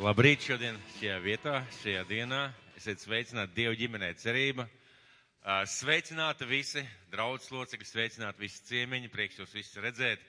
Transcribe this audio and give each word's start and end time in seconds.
Labrīt 0.00 0.40
šodien 0.40 0.78
šajā 0.94 1.16
vietā, 1.20 1.58
šajā 1.82 2.06
dienā. 2.08 2.38
Esiet 2.78 3.02
sveicināti 3.02 3.52
Dievu 3.58 3.76
ģimenē 3.76 4.08
cerība. 4.16 4.64
Sveicināti 5.68 6.48
visi 6.48 6.80
draudz 7.12 7.50
locekļi, 7.52 7.84
sveicināti 7.84 8.40
visi 8.40 8.64
ciemiņi, 8.70 9.10
priekš 9.12 9.42
jūs 9.42 9.52
visus 9.58 9.76
redzēt. 9.84 10.24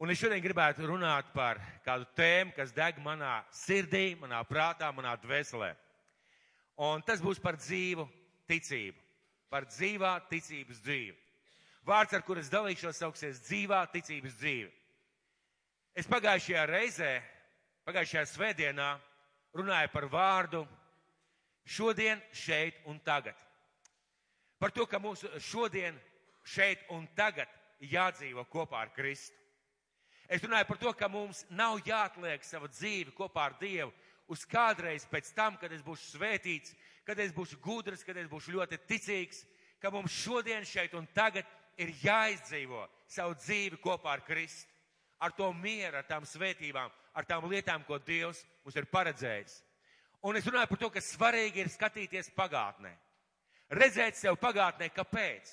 Un 0.00 0.08
es 0.08 0.22
šodien 0.22 0.40
gribētu 0.40 0.88
runāt 0.88 1.28
par 1.36 1.60
kādu 1.84 2.08
tēmu, 2.16 2.56
kas 2.56 2.72
deg 2.72 2.96
manā 3.04 3.42
sirdī, 3.52 4.16
manā 4.16 4.40
prātā, 4.48 4.88
manā 4.96 5.12
dvēselē. 5.20 5.74
Un 6.88 7.04
tas 7.04 7.20
būs 7.20 7.44
par 7.44 7.60
dzīvu 7.60 8.08
ticību, 8.48 8.96
par 9.52 9.68
dzīvā 9.68 10.16
ticības 10.32 10.80
dzīvi. 10.88 11.16
Vārds, 11.84 12.16
ar 12.16 12.24
kur 12.24 12.40
es 12.40 12.48
dalīšos, 12.48 13.04
sauksies 13.04 13.44
dzīvā 13.50 13.84
ticības 13.92 14.40
dzīve. 14.40 14.72
Es 15.92 16.08
pagājušajā 16.08 16.70
reizē, 16.72 17.18
pagājušajā 17.88 18.26
svētdienā 18.28 18.88
runāju 19.56 19.88
par 19.94 20.04
vārdu 20.12 20.66
šodien, 21.64 22.20
šeit 22.36 22.76
un 22.84 22.98
tagad. 23.00 23.36
Par 24.60 24.74
to, 24.76 24.84
ka 24.84 25.00
mums 25.00 25.22
šodien, 25.40 25.96
šeit 26.44 26.82
un 26.92 27.06
tagad 27.16 27.48
jādzīvo 27.80 28.44
kopā 28.52 28.82
ar 28.84 28.92
Kristu. 28.92 29.36
Es 30.28 30.44
runāju 30.44 30.68
par 30.68 30.80
to, 30.82 30.92
ka 30.92 31.08
mums 31.08 31.46
nav 31.48 31.78
jāatliek 31.86 32.44
sava 32.44 32.68
dzīve 32.68 33.14
kopā 33.16 33.46
ar 33.48 33.56
Dievu 33.60 33.94
uz 34.28 34.44
kādreiz 34.44 35.06
pēc 35.08 35.32
tam, 35.32 35.56
kad 35.56 35.72
es 35.72 35.80
būšu 35.80 36.18
svētīts, 36.18 36.74
kad 37.08 37.16
es 37.24 37.32
būšu 37.32 37.56
gudrs, 37.64 38.04
kad 38.04 38.20
es 38.20 38.28
būšu 38.28 38.52
ļoti 38.58 38.82
ticīgs, 38.84 39.46
ka 39.80 39.88
mums 39.94 40.12
šodien, 40.12 40.66
šeit 40.68 40.92
un 40.98 41.08
tagad 41.16 41.48
ir 41.80 41.94
jāizdzīvo 42.02 42.84
savu 43.08 43.38
dzīvi 43.40 43.80
kopā 43.80 44.18
ar 44.18 44.26
Kristu. 44.28 44.68
Ar 45.18 45.32
to 45.34 45.48
mieru, 45.56 45.96
ar 45.98 46.04
tām 46.06 46.28
svētībām, 46.28 46.92
ar 47.18 47.26
tām 47.26 47.48
lietām, 47.50 47.82
ko 47.86 47.98
Dievs 47.98 48.44
mums 48.62 48.76
ir 48.78 48.86
paredzējis. 48.92 49.56
Un 50.28 50.38
es 50.38 50.46
runāju 50.46 50.70
par 50.70 50.80
to, 50.82 50.90
ka 50.94 51.02
svarīgi 51.02 51.62
ir 51.62 51.70
skatīties 51.70 52.30
pagātnē. 52.36 52.92
Redzēt 53.74 54.18
sev 54.18 54.38
pagātnē, 54.40 54.88
kāpēc? 54.94 55.50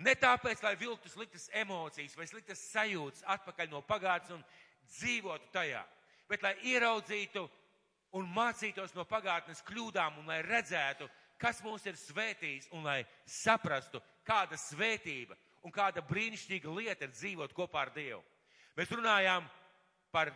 Ne 0.00 0.14
tāpēc, 0.16 0.62
lai 0.64 0.74
vilktu 0.80 1.10
sliktas 1.12 1.48
emocijas 1.62 2.16
vai 2.16 2.26
sliktas 2.28 2.62
sajūtas 2.72 3.24
atpakaļ 3.36 3.70
no 3.70 3.82
pagātnes 3.86 4.34
un 4.38 4.44
dzīvotu 4.90 5.50
tajā, 5.52 5.82
bet 6.28 6.42
lai 6.42 6.54
ieraudzītu 6.72 7.44
un 8.16 8.30
mācītos 8.34 8.94
no 8.96 9.04
pagātnes 9.06 9.62
kļūdām 9.66 10.18
un 10.22 10.30
lai 10.30 10.40
redzētu, 10.46 11.08
kas 11.40 11.60
mūs 11.64 11.86
ir 11.86 11.98
svētījis 12.00 12.70
un 12.76 12.86
lai 12.88 13.02
saprastu, 13.28 14.00
kāda 14.26 14.58
svētība 14.58 15.36
un 15.66 15.74
kāda 15.74 16.02
brīnišķīga 16.06 16.76
lieta 16.76 17.06
ir 17.06 17.14
dzīvot 17.14 17.54
kopā 17.56 17.84
ar 17.86 17.92
Dievu. 17.94 18.22
Mēs 18.78 18.92
runājām 18.94 19.46
par 20.12 20.32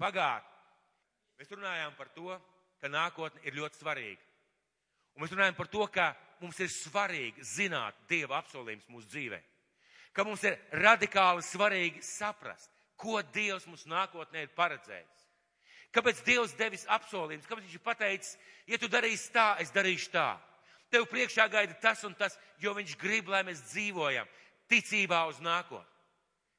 pagātni. 0.00 0.48
Mēs 1.40 1.52
runājām 1.52 1.94
par 1.96 2.10
to, 2.16 2.34
ka 2.80 2.88
nākotne 2.88 3.44
ir 3.44 3.56
ļoti 3.60 3.80
svarīga. 3.80 4.26
Un 5.14 5.24
mēs 5.24 5.32
runājam 5.34 5.56
par 5.56 5.70
to, 5.72 5.86
ka 5.92 6.10
mums 6.40 6.58
ir 6.60 6.70
svarīgi 6.72 7.44
zināt 7.44 7.96
Dieva 8.08 8.38
apsolījumus 8.40 8.88
mūsu 8.92 9.08
dzīvē. 9.12 9.40
Ka 10.16 10.24
mums 10.26 10.42
ir 10.48 10.56
radikāli 10.82 11.44
svarīgi 11.46 12.02
saprast, 12.04 12.70
ko 13.00 13.20
Dievs 13.34 13.66
mums 13.68 13.86
nākotnē 13.88 14.44
ir 14.44 14.54
paredzējis. 14.56 15.26
Kāpēc 15.94 16.22
Dievs 16.26 16.54
devis 16.58 16.86
apsolījumus? 16.88 17.48
Kāpēc 17.48 17.66
Viņš 17.66 17.78
ir 17.78 17.84
pateicis, 17.84 18.36
ja 18.66 18.78
tu 18.78 18.88
darīsi 18.90 19.32
tā, 19.34 19.54
es 19.62 19.72
darīšu 19.74 20.12
tā. 20.12 20.28
Tev 20.90 21.06
priekšā 21.10 21.46
gaida 21.50 21.74
tas 21.82 22.02
un 22.06 22.14
tas, 22.14 22.36
jo 22.62 22.74
Viņš 22.76 22.96
grib, 22.98 23.30
lai 23.30 23.42
mēs 23.46 23.62
dzīvojam 23.72 24.28
ticībā 24.70 25.24
uz 25.30 25.40
nākotni. 25.42 25.86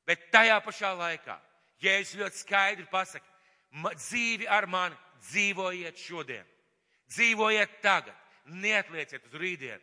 Bet 0.08 0.28
tajā 0.34 0.58
pašā 0.66 0.92
laikā, 0.98 1.38
ja 1.84 1.98
es 2.02 2.16
ļoti 2.18 2.42
skaidri 2.42 2.88
pasaku, 2.92 3.28
dzīvi 3.72 4.48
ar 4.48 4.68
mani 4.68 4.98
dzīvojiet 5.30 5.98
šodien, 5.98 6.46
dzīvojiet 7.12 7.80
tagad, 7.84 8.18
neatlieciet 8.46 9.26
uz 9.30 9.38
rītdienu. 9.38 9.82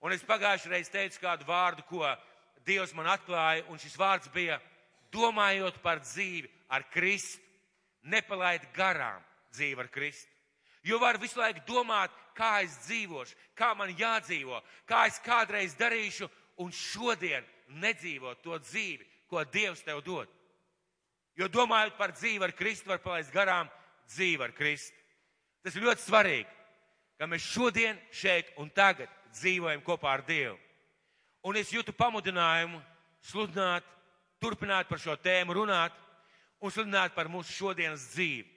Un 0.00 0.14
es 0.14 0.22
pagājušajā 0.22 0.70
reizē 0.70 0.94
teicu 0.94 1.20
kādu 1.24 1.46
vārdu, 1.48 1.82
ko 1.88 2.06
Dievs 2.66 2.92
man 2.94 3.08
atklāja, 3.10 3.64
un 3.72 3.80
šis 3.80 3.96
vārds 3.98 4.28
bija 4.30 4.60
domājot 5.12 5.80
par 5.82 6.02
dzīvi 6.04 6.48
ar 6.68 6.84
Kristu, 6.92 7.40
nepalaid 8.02 8.66
garām 8.76 9.24
dzīvi 9.52 9.80
ar 9.80 9.88
Kristu. 9.90 10.30
Jo 10.84 11.00
var 11.02 11.18
visu 11.18 11.40
laiku 11.40 11.64
domāt, 11.66 12.12
kā 12.36 12.60
es 12.62 12.76
dzīvošu, 12.86 13.34
kā 13.58 13.72
man 13.74 13.90
jādzīvo, 13.98 14.60
kā 14.86 15.06
es 15.08 15.18
kādreiz 15.24 15.74
darīšu, 15.78 16.28
un 16.62 16.70
šodien 16.72 17.46
nedzīvot 17.82 18.42
to 18.42 18.58
dzīvi, 18.62 19.06
ko 19.28 19.42
Dievs 19.44 19.82
tev 19.84 20.00
dod. 20.06 20.30
Jo 21.38 21.46
domājot 21.46 21.94
par 21.98 22.12
dzīvi 22.16 22.44
ar 22.48 22.54
Kristu, 22.56 22.90
var 22.90 22.98
palaist 23.02 23.30
garām 23.30 23.68
dzīvi 24.10 24.42
ar 24.42 24.54
Kristu. 24.56 24.96
Tas 25.62 25.76
ir 25.76 25.84
ļoti 25.86 26.02
svarīgi, 26.02 26.48
ka 27.18 27.28
mēs 27.30 27.46
šodien, 27.46 27.98
šeit 28.10 28.50
un 28.58 28.70
tagad 28.74 29.10
dzīvojam 29.36 29.84
kopā 29.86 30.16
ar 30.16 30.24
Dievu. 30.26 30.56
Un 31.46 31.56
es 31.56 31.70
jūtu 31.70 31.94
pamudinājumu 31.94 32.80
sludināt, 33.22 33.86
turpināt 34.42 34.88
par 34.90 34.98
šo 35.02 35.14
tēmu 35.18 35.54
runāt 35.54 35.94
un 36.58 36.74
sludināt 36.74 37.14
par 37.14 37.30
mūsu 37.30 37.54
šodienas 37.54 38.10
dzīvi. 38.14 38.48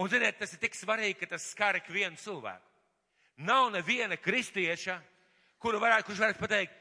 Un, 0.00 0.08
ziniet, 0.08 0.38
tas 0.40 0.54
ir 0.54 0.62
tik 0.62 0.74
svarīgi, 0.74 1.18
ka 1.20 1.34
tas 1.34 1.50
skar 1.52 1.76
ikvienu 1.78 2.18
cilvēku. 2.18 2.66
Nav 3.46 3.70
neviena 3.74 4.16
kristieša, 4.20 4.96
kuru 5.60 5.80
varētu, 5.82 6.08
kurš 6.08 6.22
varētu 6.24 6.40
pateikt, 6.40 6.74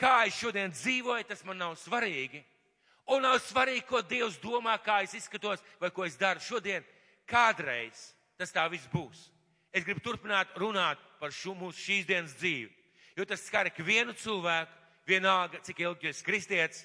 kā 0.00 0.24
es 0.26 0.36
šodien 0.36 0.72
dzīvoju, 0.74 1.26
tas 1.28 1.44
man 1.46 1.60
nav 1.62 1.76
svarīgi. 1.80 2.42
Un 3.12 3.24
nav 3.24 3.36
svarīgi, 3.44 3.84
ko 3.88 4.00
Dievs 4.00 4.38
domā, 4.40 4.78
kā 4.80 5.02
es 5.04 5.12
izskatos 5.18 5.62
vai 5.80 5.90
ko 5.92 6.06
es 6.06 6.16
daru 6.16 6.40
šodien. 6.40 6.84
Kādreiz 7.28 8.12
tas 8.38 8.52
tā 8.52 8.64
viss 8.72 8.88
būs. 8.92 9.28
Es 9.74 9.84
gribu 9.84 10.00
turpināt 10.00 10.54
runāt 10.56 11.00
par 11.20 11.32
šo 11.34 11.54
mūsu 11.58 11.80
šīs 11.80 12.06
dienas 12.06 12.34
dzīvi, 12.38 12.70
jo 13.16 13.24
tas 13.26 13.42
skar 13.42 13.66
ikvienu 13.66 14.14
cilvēku, 14.14 14.70
vienalga, 15.08 15.60
cik 15.66 15.82
ilgi 15.82 16.08
jūs 16.08 16.22
kristietis, 16.24 16.84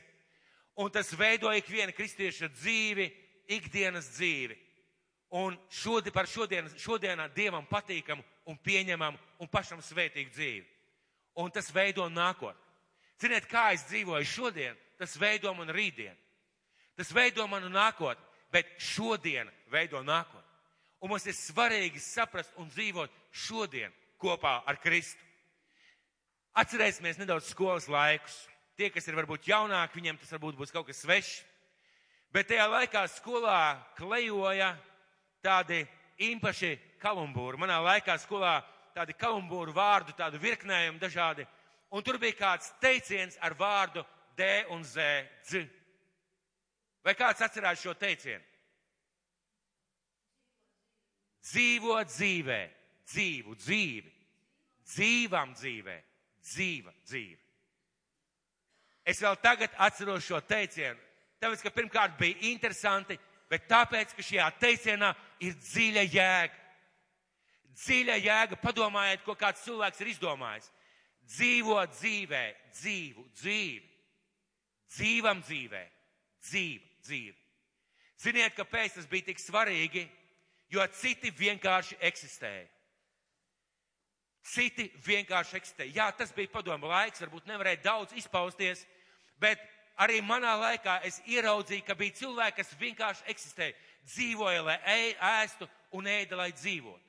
un 0.80 0.90
tas 0.92 1.12
veido 1.16 1.52
ikviena 1.54 1.94
kristieša 1.96 2.50
dzīvi, 2.56 3.08
ikdienas 3.60 4.10
dzīvi. 4.16 4.58
Un 5.38 5.54
šodi, 5.70 6.10
par 6.12 6.26
šodien, 6.26 6.66
šodienā 6.82 7.28
Dievam 7.36 7.68
patīkamu 7.70 8.26
un 8.50 8.58
pieņemamu 8.58 9.20
un 9.40 9.52
pašam 9.52 9.82
svētīgu 9.86 10.34
dzīvi. 10.34 10.66
Un 11.38 11.54
tas 11.54 11.70
veido 11.72 12.08
nākotni. 12.10 12.66
Ziniet, 13.22 13.46
kā 13.46 13.70
es 13.76 13.86
dzīvoju 13.92 14.26
šodien, 14.26 14.78
tas 15.00 15.16
veido 15.20 15.54
manu 15.56 15.74
rītdienu. 15.76 16.18
Tas 17.00 17.14
veido 17.16 17.46
manu 17.48 17.72
nākotni, 17.72 18.26
bet 18.52 18.68
šodien 18.84 19.48
veido 19.72 20.02
nākotni. 20.04 20.46
Un 21.00 21.14
mums 21.14 21.26
ir 21.30 21.38
svarīgi 21.38 22.02
saprast 22.04 22.52
un 22.60 22.68
dzīvot 22.68 23.14
šodien 23.32 23.94
kopā 24.20 24.60
ar 24.68 24.80
Kristu. 24.84 25.24
Atcerēsimies 26.60 27.22
nedaudz 27.22 27.48
skolas 27.54 27.88
laikus. 27.88 28.36
Tie, 28.76 28.90
kas 28.92 29.08
ir 29.08 29.16
varbūt 29.16 29.48
jaunāki, 29.48 30.00
viņiem 30.00 30.20
tas 30.20 30.34
varbūt 30.36 30.58
būs 30.60 30.74
kaut 30.76 30.88
kas 30.88 31.00
svešs. 31.04 31.40
Bet 32.36 32.50
tajā 32.52 32.68
laikā 32.70 33.06
skolā 33.16 33.80
klejoja 33.98 34.74
tādi 35.44 35.82
īpaši 36.20 36.76
kalumbūri. 37.02 37.60
Manā 37.64 37.80
laikā 37.82 38.18
skolā 38.22 38.60
tādi 38.96 39.16
kalumbūru 39.16 39.74
vārdu, 39.76 40.14
tādu 40.18 40.40
virknējumu 40.42 41.00
dažādi. 41.02 41.48
Un 41.96 42.04
tur 42.06 42.20
bija 42.22 42.38
kāds 42.38 42.70
teiciens 42.84 43.40
ar 43.42 43.56
vārdu 43.58 44.04
D 44.40 44.48
un 44.72 44.86
Z. 44.88 45.04
Dz. 45.50 45.66
Vai 47.04 47.16
kāds 47.16 47.44
atcerās 47.44 47.82
šo 47.82 47.96
teicienu? 47.98 48.44
Dzīvo 51.50 51.96
dzīvē, 52.06 52.60
dzīvu 53.10 53.56
dzīvi, 53.58 54.12
dzīvam 54.92 55.54
dzīvē, 55.56 55.96
dzīva 56.46 56.94
dzīve. 57.08 57.40
Es 59.10 59.22
vēl 59.24 59.40
tagad 59.42 59.74
atceros 59.82 60.28
šo 60.28 60.42
teicienu, 60.46 61.00
tāpēc, 61.42 61.64
ka 61.66 61.74
pirmkārt 61.74 62.18
bija 62.20 62.38
interesanti, 62.52 63.18
bet 63.50 63.66
tāpēc, 63.72 64.14
ka 64.14 64.26
šajā 64.26 64.50
teicienā 64.62 65.14
ir 65.42 65.56
dziļa 65.58 66.06
jēga. 66.06 66.66
Dziļa 67.80 68.18
jēga, 68.20 68.60
padomājiet, 68.60 69.24
ko 69.24 69.34
kāds 69.40 69.64
cilvēks 69.66 70.04
ir 70.04 70.12
izdomājis. 70.12 70.68
Dzīvo 71.30 71.80
dzīvē, 71.96 72.44
dzīvu 72.76 73.26
dzīvi. 73.40 73.88
Dzīvam 74.90 75.44
dzīvē, 75.46 75.84
dzīva 76.48 76.90
dzīve. 77.06 77.36
Ziniet, 78.20 78.56
kāpēc 78.58 78.98
tas 78.98 79.08
bija 79.08 79.30
tik 79.30 79.42
svarīgi? 79.42 80.08
Jo 80.70 80.86
citi 80.94 81.32
vienkārši 81.34 81.98
eksistēja. 82.10 82.68
Citi 84.46 84.88
vienkārši 85.06 85.58
eksistēja. 85.60 85.96
Jā, 85.96 86.08
tas 86.16 86.32
bija 86.36 86.52
padomu 86.54 86.90
laiks, 86.90 87.22
varbūt 87.24 87.48
nevarēja 87.50 87.82
daudz 87.84 88.16
izpausties, 88.18 88.86
bet 89.42 89.62
arī 90.00 90.20
manā 90.26 90.56
laikā 90.60 91.00
es 91.08 91.20
ieraudzīju, 91.28 91.86
ka 91.88 91.96
bija 91.98 92.18
cilvēki, 92.22 92.58
kas 92.62 92.76
vienkārši 92.80 93.28
eksistēja, 93.34 93.78
dzīvoja, 94.14 94.66
lai 94.66 94.78
ēstu 95.44 95.68
un 95.98 96.10
ēda, 96.10 96.38
lai 96.40 96.52
dzīvotu. 96.56 97.06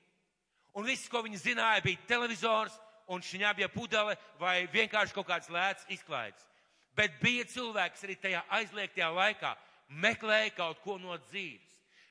Un 0.79 0.87
viss, 0.87 1.09
ko 1.11 1.23
viņi 1.27 1.43
zināja, 1.43 1.83
bija 1.85 2.07
televizors 2.09 2.77
un 3.11 3.23
šņā 3.25 3.55
bija 3.59 3.71
pudele 3.73 4.17
vai 4.39 4.63
vienkārši 4.71 5.17
kaut 5.17 5.29
kāds 5.29 5.51
lēts 5.51 5.89
izklaides. 5.91 6.50
Bet 6.97 7.21
bija 7.23 7.45
cilvēks 7.47 8.05
arī 8.05 8.17
tajā 8.19 8.43
aizliegtajā 8.59 9.11
laikā, 9.15 9.55
meklēja 10.03 10.55
kaut 10.57 10.81
ko 10.85 10.99
no 10.99 11.17
dzīves. 11.31 11.69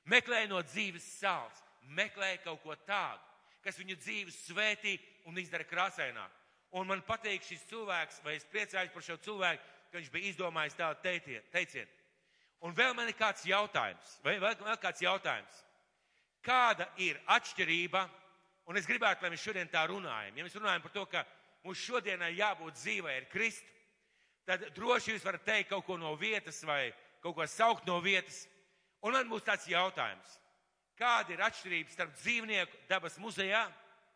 meklēja 0.09 0.47
no 0.49 0.61
dzīves 0.65 1.05
sāls, 1.19 1.59
meklēja 1.93 2.41
kaut 2.43 2.63
ko 2.63 2.75
tādu, 2.87 3.21
kas 3.61 3.77
viņu 3.77 3.95
dzīves 3.95 4.45
svētī 4.47 4.97
un 5.25 5.37
izdara 5.37 5.63
krāsaināk. 5.63 6.31
Un 6.71 6.87
man 6.87 7.01
patīk 7.05 7.43
šis 7.45 7.65
cilvēks, 7.69 8.21
vai 8.23 8.35
es 8.35 8.45
priecājos 8.49 8.93
par 8.93 9.03
šo 9.05 9.17
cilvēku, 9.17 9.63
ka 9.91 9.97
viņš 9.97 10.11
bija 10.13 10.29
izdomājis 10.29 10.77
tādu 10.77 10.99
teicienu. 11.51 11.87
Un 12.61 12.75
vēl 12.75 12.93
man 12.93 13.07
ir 13.07 13.17
kāds 13.17 13.45
jautājums, 13.47 14.19
vai 14.23 14.35
vēl, 14.41 14.55
vēl 14.65 14.79
kāds 14.81 15.01
jautājums. 15.01 15.63
Kāda 16.43 16.89
ir 16.97 17.19
atšķirība, 17.25 18.03
un 18.69 18.77
es 18.77 18.87
gribētu, 18.87 19.23
lai 19.23 19.31
mēs 19.33 19.43
šodien 19.43 19.71
tā 19.71 19.85
runājam. 19.89 20.37
Ja 20.37 20.45
mēs 20.45 20.57
runājam 20.57 20.83
par 20.83 20.93
to, 20.95 21.05
ka 21.09 21.23
mums 21.63 21.81
šodienai 21.85 22.33
jābūt 22.37 22.77
dzīvai 22.81 23.15
ar 23.21 23.29
Kristu, 23.31 23.78
tad 24.50 24.63
droši 24.74 25.13
jūs 25.13 25.25
varat 25.25 25.44
teikt 25.46 25.69
kaut 25.69 25.86
ko 25.86 25.98
no 26.01 26.16
vietas 26.18 26.63
vai 26.66 26.90
kaut 27.22 27.36
ko 27.38 27.46
saukt 27.46 27.86
no 27.86 28.00
vietas. 28.01 28.48
Un 29.06 29.13
man 29.13 29.30
būs 29.30 29.46
tāds 29.46 29.68
jautājums. 29.69 30.40
Kāda 30.98 31.36
ir 31.36 31.44
atšķirība 31.46 31.94
starp 31.94 32.16
dzīvnieku 32.18 32.81
dabas 32.90 33.19
muzejā, 33.22 33.62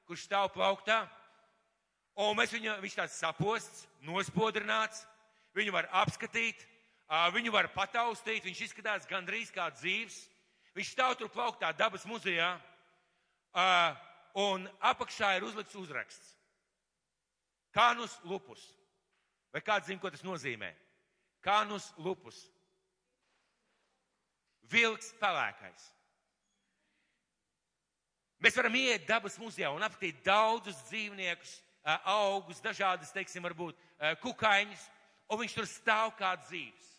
kurš 0.10 0.26
stāv 0.26 0.50
plauktā, 0.56 1.04
un 2.20 2.34
mēs 2.36 2.52
viņu, 2.52 2.74
viņš 2.84 2.98
tāds 2.98 3.22
saposts, 3.22 3.86
nospodrināts, 4.04 5.06
viņu 5.56 5.78
var 5.78 5.88
apskatīt, 6.02 6.66
viņu 7.38 7.54
var 7.54 7.70
pataustīt, 7.72 8.44
viņš 8.44 8.66
izskatās 8.68 9.08
gandrīz 9.08 9.54
kā 9.54 9.70
dzīves. 9.78 10.18
Viņš 10.74 10.92
stāv 10.96 11.16
tur 11.20 11.30
plauktā 11.30 11.70
dabas 11.78 12.04
muzejā, 12.10 12.56
un 14.42 14.66
apakšā 14.82 15.36
ir 15.38 15.46
uzlikts 15.46 15.78
uzraksts. 15.78 16.34
Kanus 17.74 18.18
lupus. 18.26 18.66
Vai 19.54 19.62
kāds 19.62 19.88
zina, 19.88 20.02
ko 20.02 20.10
tas 20.10 20.26
nozīmē? 20.26 20.72
Kanus 21.46 21.92
lupus. 22.02 22.40
Vilks 24.72 25.12
pelēkais. 25.22 25.92
Mēs 28.44 28.58
varam 28.60 28.76
iet 28.76 29.06
dabas 29.08 29.38
muzejā 29.40 29.70
un 29.72 29.86
apskatīt 29.86 30.24
daudzus 30.26 30.82
dzīvniekus, 30.90 31.54
augus, 32.12 32.60
dažādas, 32.64 33.14
teiksim, 33.16 33.46
varbūt 33.46 33.78
kukaiņus, 34.24 34.84
un 35.32 35.40
viņš 35.44 35.56
tur 35.56 35.70
stāv 35.70 36.16
kā 36.20 36.34
dzīves. 36.42 36.90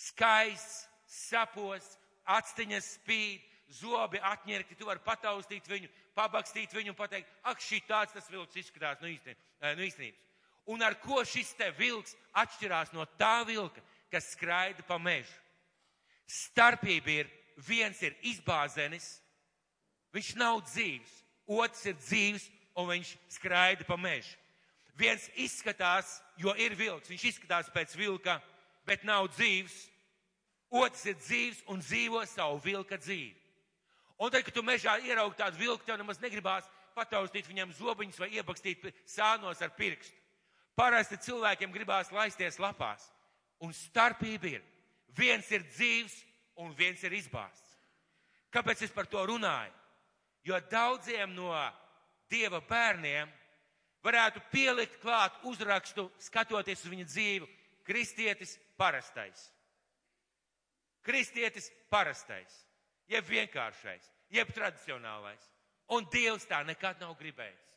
Skaists, 0.00 0.86
sapos, 1.10 1.98
actiņas 2.24 2.94
spīd, 2.96 3.44
zobi 3.80 4.22
atņirkti, 4.24 4.78
tu 4.78 4.88
vari 4.88 5.02
pataustīt 5.04 5.68
viņu, 5.68 5.90
pabakstīt 6.16 6.72
viņu 6.74 6.94
un 6.94 6.98
pateikt, 6.98 7.30
ak, 7.46 7.60
šī 7.62 7.82
tāds 7.88 8.16
tas 8.16 8.30
vilks 8.30 8.56
izskatās 8.62 9.02
no, 9.02 9.10
īsten, 9.10 9.36
no 9.60 9.84
īstenības. 9.84 10.29
Un 10.70 10.82
ar 10.86 10.94
ko 11.02 11.24
šis 11.26 11.52
te 11.58 11.70
vilks 11.74 12.14
atšķirās 12.38 12.92
no 12.94 13.06
tā 13.18 13.40
vilka, 13.48 13.82
kas 14.12 14.32
skraida 14.36 14.84
pa 14.86 15.00
mežu? 15.02 15.32
Starpība 16.30 17.16
ir, 17.22 17.30
viens 17.66 17.98
ir 18.06 18.14
izbāzenis, 18.30 19.16
viņš 20.14 20.34
nav 20.38 20.60
dzīves, 20.68 21.16
otrs 21.50 21.88
ir 21.90 21.98
dzīves 21.98 22.46
un 22.78 22.92
viņš 22.92 23.14
skraida 23.34 23.86
pa 23.88 23.98
mežu. 23.98 24.36
Viens 25.00 25.26
izskatās, 25.40 26.18
jo 26.38 26.54
ir 26.60 26.76
vilks, 26.78 27.10
viņš 27.10 27.24
izskatās 27.32 27.70
pēc 27.72 27.96
vilka, 27.98 28.36
bet 28.86 29.04
nav 29.08 29.30
dzīves. 29.34 29.74
Otrs 30.70 31.02
ir 31.10 31.16
dzīves 31.18 31.64
un 31.72 31.80
dzīvo 31.82 32.20
savu 32.30 32.60
vilka 32.62 32.98
dzīvi. 33.00 33.34
Un 34.20 34.30
tad, 34.30 34.44
kad 34.46 34.54
tu 34.54 34.62
mežā 34.62 34.98
ieraugi 35.02 35.38
tādu 35.40 35.58
vilku, 35.58 35.82
tev 35.86 35.96
nemaz 35.98 36.20
negribās 36.22 36.68
pataustīt 36.94 37.48
viņam 37.48 37.72
zobiņus 37.74 38.20
vai 38.20 38.28
iebakstīt 38.36 38.84
sānos 39.08 39.62
ar 39.64 39.72
pirkstu. 39.74 40.19
Parasti 40.80 41.18
cilvēkiem 41.20 41.72
gribās 41.74 42.08
laisties 42.14 42.56
lapās. 42.62 43.04
Un 43.60 43.74
starpība 43.76 44.54
ir, 44.54 44.62
viens 45.12 45.50
ir 45.52 45.66
dzīves 45.68 46.14
un 46.64 46.72
viens 46.76 47.02
ir 47.04 47.12
izbāzts. 47.18 47.76
Kāpēc 48.50 48.86
es 48.86 48.94
par 48.94 49.04
to 49.06 49.20
runāju? 49.28 49.74
Jo 50.48 50.56
daudziem 50.72 51.34
no 51.36 51.52
Dieva 52.30 52.62
bērniem 52.64 53.28
varētu 54.04 54.40
pielikt 54.52 54.96
klāt 55.02 55.36
uzrakstu, 55.44 56.06
skatoties 56.22 56.84
uz 56.86 56.92
viņa 56.92 57.06
dzīvi, 57.10 57.48
kristietis 57.84 58.56
parastais. 58.80 59.50
Kristietis 61.04 61.68
parastais, 61.92 62.54
jeb 63.10 63.28
vienkāršais, 63.28 64.06
jeb 64.32 64.52
tradicionālais. 64.56 65.42
Un 65.90 66.06
Dievs 66.12 66.46
tā 66.48 66.62
nekad 66.64 67.00
nav 67.02 67.16
gribējis. 67.18 67.69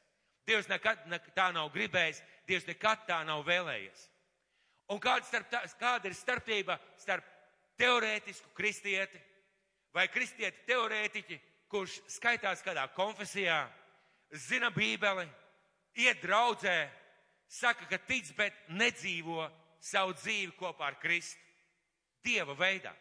Dievs 0.47 0.67
nekad 0.67 1.05
ne, 1.07 1.19
tā 1.35 1.51
nav 1.55 1.69
gribējis, 1.73 2.21
Dievs 2.47 2.67
nekad 2.67 3.05
tā 3.07 3.21
nav 3.27 3.45
vēlējies. 3.47 4.09
Un 4.91 4.99
kāda, 4.99 5.25
starp, 5.27 5.53
kāda 5.79 6.09
ir 6.09 6.17
starpība 6.17 6.75
starp 6.99 7.27
teorētisku 7.79 8.51
kristieti 8.57 9.21
vai 9.93 10.07
kristieti 10.11 10.65
teorētiķi, 10.67 11.39
kurš 11.71 12.01
skaitās 12.17 12.61
kādā 12.65 12.83
konfesijā, 12.93 13.63
zina 14.33 14.69
Bībeli, 14.73 15.25
iet 16.03 16.21
draudzē, 16.21 16.75
saka, 17.47 17.87
ka 17.89 17.97
tic, 18.07 18.33
bet 18.37 18.57
nedzīvo 18.73 19.47
savu 19.83 20.15
dzīvi 20.17 20.53
kopā 20.57 20.91
ar 20.91 20.99
Kristu. 21.01 21.39
Dieva 22.23 22.55
veidā. 22.55 22.93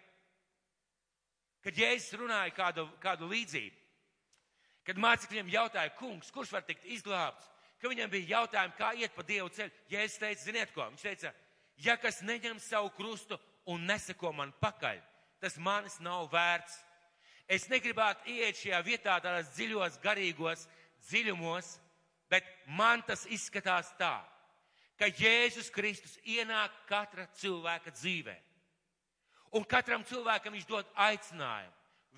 Kad 1.62 1.77
Jēzus 1.79 2.17
runāja 2.19 2.50
kādu, 2.56 2.89
kādu 3.03 3.29
līdzību, 3.31 3.81
kad 4.87 4.99
mācekļiem 4.99 5.50
jautāja, 5.52 5.94
kungs, 5.99 6.31
kurš 6.34 6.52
var 6.55 6.64
tikt 6.67 6.87
izglābts, 6.90 7.49
ka 7.81 7.90
viņam 7.90 8.11
bija 8.11 8.38
jautājumi, 8.38 8.76
kā 8.79 8.93
iet 8.99 9.14
pa 9.14 9.25
Dievu 9.26 9.50
ceļu, 9.55 9.73
Jēzus 9.90 10.20
teica, 10.23 10.43
ziniet 10.44 10.75
ko? 10.75 10.87
Viņš 10.90 11.06
teica, 11.06 11.32
ja 11.82 11.96
kas 11.99 12.23
neņem 12.23 12.61
savu 12.62 12.93
krustu 12.96 13.38
un 13.70 13.87
neseko 13.87 14.32
man 14.34 14.52
pakaļ, 14.62 15.00
tas 15.43 15.58
manis 15.58 15.99
nav 16.02 16.29
vērts. 16.32 16.79
Es 17.50 17.67
negribētu 17.70 18.31
iet 18.31 18.61
šajā 18.61 18.79
vietā 18.87 19.17
tādās 19.20 19.50
dziļos, 19.56 19.99
garīgos 20.02 20.67
dziļumos, 21.08 21.75
bet 22.31 22.46
man 22.67 23.02
tas 23.06 23.26
izskatās 23.26 23.90
tā, 23.99 24.14
ka 24.96 25.11
Jēzus 25.11 25.70
Kristus 25.75 26.14
ienāk 26.23 26.75
katra 26.88 27.26
cilvēka 27.40 27.90
dzīvē. 27.99 28.37
Un 29.58 29.67
katram 29.69 30.05
cilvēkam 30.06 30.55
viņš 30.55 30.69
dod 30.70 30.88
aicinājumu, 30.96 31.75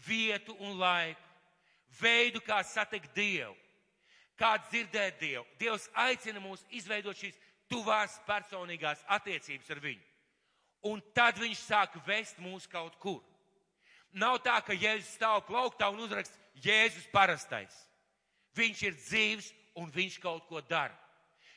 vietu 0.07 0.55
un 0.61 0.77
laiku, 0.79 1.34
veidu, 2.01 2.41
kā 2.45 2.63
satikt 2.67 3.13
Dievu, 3.17 3.55
kā 4.39 4.57
dzirdēt 4.69 5.21
Dievu. 5.21 5.45
Dievs 5.61 5.89
aicina 6.07 6.43
mūs 6.43 6.65
izveidot 6.71 7.19
šīs 7.19 7.39
tuvās 7.71 8.17
personīgās 8.27 9.05
attiecības 9.17 9.71
ar 9.71 9.83
viņu. 9.85 10.05
Un 10.85 11.01
tad 11.17 11.39
viņš 11.41 11.63
sāk 11.65 11.97
vest 12.07 12.41
mūs 12.43 12.67
kaut 12.69 12.99
kur. 13.01 13.23
Nav 14.15 14.39
tā, 14.45 14.59
ka 14.63 14.77
Jēzus 14.77 15.17
stāv 15.17 15.41
plauktā 15.49 15.89
un 15.91 16.05
uzrakst 16.05 16.37
Jēzus 16.63 17.07
parastais. 17.11 17.75
Viņš 18.55 18.83
ir 18.87 18.99
dzīves 19.01 19.49
un 19.81 19.89
viņš 19.91 20.19
kaut 20.23 20.45
ko 20.47 20.61
dara. 20.63 20.95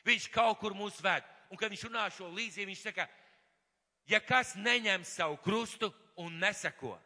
Viņš 0.06 0.30
kaut 0.34 0.58
kur 0.58 0.74
mūs 0.74 0.98
ved. 1.04 1.26
Un 1.52 1.60
kad 1.60 1.70
viņš 1.70 1.84
runā 1.86 2.08
šo 2.12 2.30
līdzību, 2.32 2.70
viņš 2.72 2.82
saka, 2.88 3.06
ja 4.10 4.20
kas 4.24 4.56
neņem 4.56 5.04
savu 5.06 5.38
krustu 5.44 5.92
un 6.18 6.34
neseko, 6.40 6.96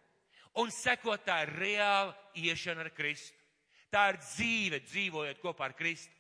un 0.61 0.71
seko 0.71 1.17
tā 1.17 1.43
ir 1.47 1.55
reāla 1.59 2.15
iešana 2.35 2.87
ar 2.87 2.91
Kristu. 2.95 3.37
Tā 3.93 4.09
ir 4.13 4.19
dzīve, 4.23 4.81
dzīvojot 4.89 5.41
kopā 5.43 5.69
ar 5.69 5.77
Kristu. 5.77 6.13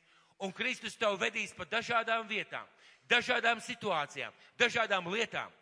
Un 0.42 0.52
Kristus 0.52 0.96
tev 0.98 1.16
vedīs 1.20 1.54
pa 1.54 1.64
dažādām 1.64 2.26
vietām, 2.28 2.66
dažādām 3.08 3.62
situācijām, 3.62 4.34
dažādām 4.58 5.08
lietām. 5.12 5.52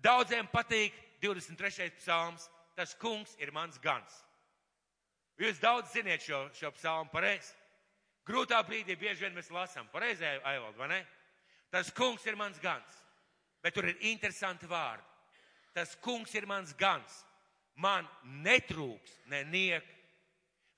Daudziem 0.00 0.48
patīk 0.48 0.96
23. 1.20 1.90
psalms, 2.00 2.48
tas 2.74 2.94
kungs 2.96 3.36
ir 3.38 3.52
mans 3.52 3.78
gans. 3.78 4.22
Jūs 5.40 5.60
daudz 5.60 5.92
ziniet 5.92 6.24
šo, 6.24 6.46
šo 6.56 6.72
psalmu 6.76 7.12
pareizi. 7.12 7.52
Grūtā 8.28 8.60
brīdī 8.64 8.96
bieži 8.96 9.24
vien 9.24 9.36
mēs 9.36 9.48
lasām, 9.52 9.88
pareizi, 9.92 10.24
Aivald, 10.24 10.76
vai 10.76 10.88
ne? 10.88 11.00
Tas 11.72 11.92
kungs 11.94 12.26
ir 12.26 12.36
mans 12.36 12.58
gans. 12.60 12.98
Bet 13.62 13.74
tur 13.76 13.88
ir 13.88 14.00
interesanti 14.10 14.68
vārdi. 14.68 15.04
Tas 15.76 15.94
kungs 16.02 16.32
ir 16.34 16.46
mans 16.48 16.72
gans. 16.76 17.20
Man 17.80 18.08
netrūks 18.44 19.16
neniek. 19.32 19.86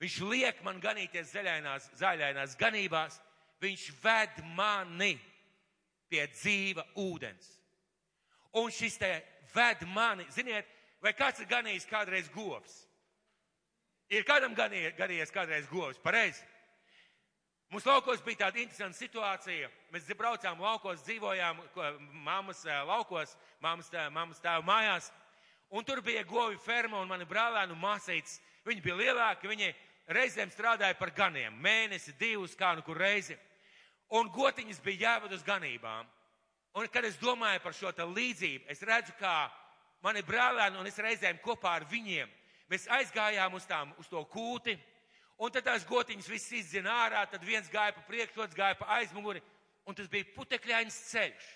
Viņš 0.03 0.15
liek 0.27 0.61
man 0.63 0.79
ganīties 0.83 1.31
zaļainās, 1.35 1.89
zaļainās 1.99 2.55
ganībās. 2.59 3.19
Viņš 3.63 3.89
ved 4.03 4.39
mani 4.55 5.13
pie 6.11 6.25
dzīva 6.31 6.85
ūdens. 6.99 7.47
Un 8.59 8.71
šis 8.71 8.99
te 9.01 9.11
ved 9.53 9.83
mani, 9.95 10.25
ziniet, 10.31 10.67
vai 11.01 11.13
kāds 11.17 11.41
ir 11.41 11.49
ganījis 11.49 11.87
kādreiz 11.89 12.27
govs? 12.33 12.83
Ir 14.13 14.25
kādam 14.27 14.53
ganījies 14.53 15.31
kādreiz 15.33 15.69
govs, 15.71 16.01
pareizi? 16.03 16.43
Mums 17.73 17.87
laukos 17.89 18.21
bija 18.21 18.43
tāda 18.43 18.61
interesanta 18.61 18.99
situācija. 18.99 19.69
Mēs 19.89 20.11
braucām 20.13 20.59
laukos, 20.61 21.01
dzīvojām 21.07 21.63
mammas 22.21 22.59
laukos, 22.85 23.33
mammas, 23.63 23.89
mammas 24.13 24.43
tēva 24.43 24.61
mājās. 24.67 25.07
Un 25.73 25.85
tur 25.85 26.03
bija 26.05 26.21
govi 26.29 26.59
ferma 26.61 26.99
un 27.01 27.09
mani 27.09 27.25
brālēnu 27.25 27.75
māsītes. 27.79 28.37
Viņi 28.67 28.83
bija 28.85 28.99
lielāki, 28.99 29.49
viņi 29.49 29.71
reizēm 30.13 30.51
strādāja 30.53 30.95
par 30.99 31.11
ganiem. 31.15 31.55
Mēnesi, 31.63 32.13
divus, 32.19 32.53
kā 32.55 32.75
nu 32.77 32.85
kur 32.85 32.99
reizi. 33.01 33.37
Un 34.13 34.29
gotiņas 34.29 34.83
bija 34.85 35.07
jāved 35.07 35.33
uz 35.33 35.43
ganībām. 35.43 36.05
Un, 36.77 36.87
kad 36.93 37.05
es 37.05 37.17
domāju 37.21 37.61
par 37.63 37.73
šo 37.73 37.89
līdzību, 37.89 38.69
es 38.69 38.81
redzu, 38.81 39.13
kā 39.19 39.49
mani 40.01 40.21
brālēni 40.21 40.77
un 40.77 40.87
es 40.89 40.97
reizēm 40.97 41.41
kopā 41.41 41.75
ar 41.77 41.85
viņiem, 41.89 42.29
Mēs 42.73 42.87
aizgājām 42.89 43.53
uz, 43.53 43.65
tām, 43.69 43.91
uz 44.01 44.07
to 44.09 44.21
kūti, 44.31 44.73
un 45.37 45.51
tad 45.53 45.67
tās 45.67 45.83
gotiņas 45.85 46.29
viss 46.31 46.53
izzina 46.57 46.93
ārā, 47.03 47.19
tad 47.29 47.43
viens 47.45 47.67
gāja 47.69 47.93
pa 47.93 48.01
priekšu, 48.07 48.41
otrs 48.41 48.57
gāja 48.57 48.77
pa 48.79 48.87
aizmuguri, 48.95 49.43
un 49.85 49.97
tas 49.97 50.07
bija 50.09 50.31
putekļains 50.33 50.97
ceļš. 51.11 51.49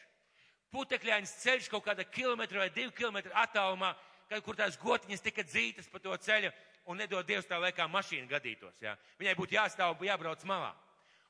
Putekļains 0.72 1.36
ceļš 1.44 1.70
kaut 1.72 1.86
kāda 1.86 2.04
kilometra 2.04 2.66
vai 2.66 2.70
divu 2.76 2.92
kilometru 2.96 3.32
attālumā, 3.40 3.94
kad, 4.28 4.42
kur 4.44 4.58
tās 4.60 4.78
gotiņas 4.82 5.24
tika 5.24 5.46
dzītas 5.48 5.88
pa 5.92 6.02
to 6.04 6.16
ceļu, 6.16 6.52
un 6.88 7.00
nedod 7.00 7.26
Dievs 7.28 7.48
tā 7.48 7.60
laikā 7.60 7.88
mašīna 7.92 8.28
gadītos. 8.32 8.76
Jā. 8.84 8.96
Viņai 9.20 9.36
būtu 9.40 9.56
jāstāv, 9.56 10.04
jābrauc 10.04 10.44
malā. 10.48 10.74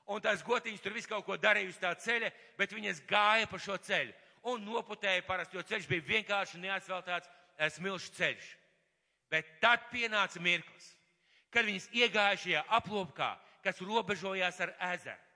Un 0.08 0.22
tās 0.24 0.44
gotiņas 0.46 0.82
tur 0.82 0.96
visu 0.96 1.10
kaut 1.12 1.25
ko 1.27 1.38
darīja 1.38 1.70
uz 1.70 1.79
tā 1.82 1.91
ceļa, 2.00 2.32
bet 2.58 2.74
viņas 2.74 3.03
gāja 3.10 3.50
pa 3.50 3.60
šo 3.60 3.75
ceļu 3.77 4.13
un 4.48 4.63
noputēja 4.63 5.25
parasti, 5.27 5.58
jo 5.58 5.65
ceļš 5.67 5.88
bija 5.89 6.06
vienkārši 6.08 6.62
neasfaltāts 6.62 7.29
smilšu 7.75 8.13
ceļš. 8.15 8.48
Bet 9.32 9.58
tad 9.60 9.89
pienāca 9.91 10.39
mirklis, 10.39 10.94
kad 11.51 11.67
viņas 11.67 11.89
iegāja 11.91 12.39
šajā 12.44 12.63
aplopkā, 12.79 13.34
kas 13.65 13.82
robežojās 13.84 14.62
ar 14.63 14.74
ezeru. 14.94 15.26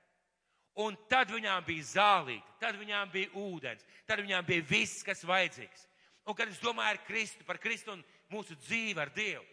Un 0.79 0.95
tad 1.11 1.31
viņām 1.33 1.65
bija 1.67 1.83
zālīte, 1.83 2.53
tad 2.61 2.77
viņām 2.79 3.09
bija 3.11 3.31
ūdens, 3.35 3.83
tad 4.07 4.21
viņām 4.23 4.45
bija 4.47 4.63
viss, 4.69 5.03
kas 5.03 5.25
vajadzīgs. 5.27 5.87
Un 6.25 6.37
kad 6.37 6.47
es 6.47 6.61
domāju 6.63 6.95
ar 6.95 7.01
Kristu, 7.03 7.43
par 7.43 7.59
Kristu 7.59 7.91
un 7.91 8.03
mūsu 8.31 8.55
dzīvi 8.55 9.01
ar 9.01 9.11
Dievu, 9.11 9.43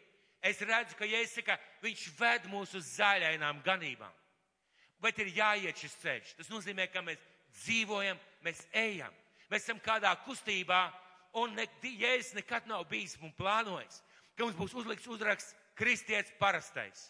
es 0.44 0.60
redzu, 0.62 0.94
ka 0.94 1.08
Jēzus 1.08 1.40
saka, 1.40 1.58
viņš 1.82 2.04
ved 2.20 2.46
mūs 2.52 2.76
uz 2.78 2.92
zaļainām 3.00 3.64
ganībām. 3.66 4.14
Bet 5.02 5.18
ir 5.18 5.32
jāiet 5.34 5.78
šis 5.78 5.96
ceļš. 6.02 6.34
Tas 6.38 6.50
nozīmē, 6.52 6.86
ka 6.92 7.02
mēs 7.02 7.18
dzīvojam, 7.64 8.18
mēs 8.46 8.62
ejam. 8.76 9.14
Mēs 9.50 9.64
esam 9.64 9.80
kādā 9.82 10.12
kustībā, 10.22 10.88
un 11.40 11.54
ne, 11.58 11.66
Jēzus 11.82 12.36
nekad 12.38 12.68
nav 12.70 12.86
bijis 12.90 13.16
un 13.22 13.34
plānojis, 13.34 14.02
ka 14.36 14.46
mums 14.46 14.58
būs 14.58 14.76
uzlikts 14.78 15.10
uzraksts 15.10 15.54
kristietis 15.78 16.34
parastais. 16.38 17.08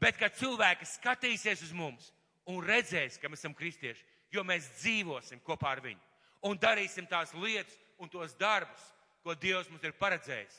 Bet, 0.00 0.18
kad 0.18 0.34
cilvēki 0.36 0.88
skatīsies 0.88 1.62
uz 1.64 1.72
mums 1.76 2.10
un 2.50 2.62
redzēs, 2.64 3.18
ka 3.20 3.30
mēs 3.30 3.44
esam 3.44 3.54
kristieši, 3.54 4.04
jo 4.32 4.42
mēs 4.46 4.70
dzīvosim 4.80 5.42
kopā 5.46 5.76
ar 5.76 5.84
viņu 5.84 6.12
un 6.42 6.58
darīsim 6.58 7.06
tās 7.06 7.32
lietas 7.34 7.74
un 8.02 8.10
tos 8.10 8.34
darbus, 8.38 8.82
ko 9.22 9.34
Dievs 9.38 9.70
mums 9.70 9.84
ir 9.86 9.94
paredzējis. 9.98 10.58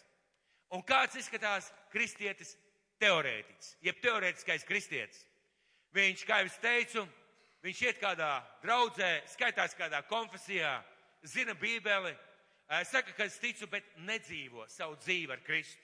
Un 0.74 0.84
kāds 0.88 1.18
izskatās 1.20 1.68
kristietis 1.92 2.56
teorētiķis, 3.04 3.74
jeb 3.84 4.00
teorētiskais 4.02 4.64
kristietis? 4.68 5.26
Viņš, 5.94 6.24
kā 6.26 6.40
jau 6.42 6.50
es 6.50 6.60
teicu, 6.64 7.04
viņš 7.64 7.82
iet 7.84 8.00
kādā 8.02 8.32
draudzē, 8.64 9.12
skaitās 9.36 9.76
kādā 9.78 10.02
konfesijā, 10.08 10.80
zina 11.28 11.54
bībeli, 11.60 12.16
saka, 12.90 13.14
ka 13.14 13.28
es 13.28 13.38
ticu, 13.44 13.68
bet 13.70 13.86
nedzīvo 14.08 14.66
savu 14.72 14.96
dzīvi 15.04 15.36
ar 15.36 15.44
Kristu. 15.46 15.82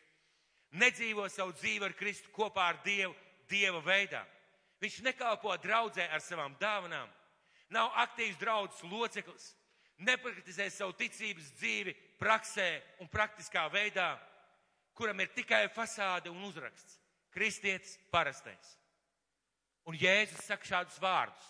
Nedzīvo 0.79 1.27
savu 1.29 1.53
dzīvi 1.57 1.85
ar 1.85 1.93
Kristu 1.97 2.31
kopā 2.33 2.71
ar 2.71 2.81
Dievu, 2.85 3.13
Dieva 3.49 3.81
veidā. 3.83 4.23
Viņš 4.79 5.01
nekalpo 5.03 5.55
draudzē 5.59 6.07
ar 6.07 6.21
savām 6.23 6.55
dāvanām, 6.59 7.09
nav 7.69 7.91
aktīvs 8.05 8.39
draudzes 8.39 8.83
loceklis, 8.87 9.51
nepraktizē 9.99 10.69
savu 10.71 10.95
ticības 10.95 11.51
dzīvi 11.59 11.95
praksē 12.19 12.69
un 13.03 13.11
praktiskā 13.11 13.65
veidā, 13.71 14.13
kuram 14.95 15.19
ir 15.19 15.31
tikai 15.35 15.67
fasāde 15.75 16.31
un 16.31 16.43
uzraksts- 16.43 16.97
kristietis 17.35 17.97
parastais. 18.11 18.77
Un 19.85 19.95
Jēzus 19.95 20.45
saka 20.45 20.65
šādus 20.65 20.99
vārdus. 20.99 21.47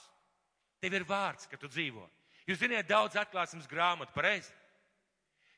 Tev 0.81 0.93
ir 0.93 1.03
vārds, 1.03 1.49
ka 1.49 1.57
tu 1.57 1.67
dzīvo. 1.67 2.09
Jūs 2.47 2.57
zināt, 2.57 2.87
daudz 2.87 3.15
atklāsmes 3.15 3.67
grāmatu, 3.67 4.13
pareizi? 4.13 4.51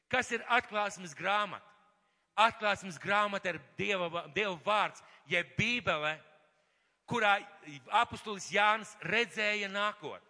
Kas 0.09 0.31
ir 0.31 0.39
atklāsmes 0.49 1.13
grāmata? 1.15 1.61
Atklāsmes 2.35 2.97
grāmata 2.99 3.53
ir 3.53 3.59
Dieva, 3.77 4.27
Dieva 4.33 4.57
vārds, 4.65 5.03
jeb 5.27 5.55
Bībele, 5.55 6.19
kurā 7.11 7.35
apustulis 8.01 8.47
Jānis 8.53 8.95
redzēja 9.03 9.67
nākotni. 9.71 10.27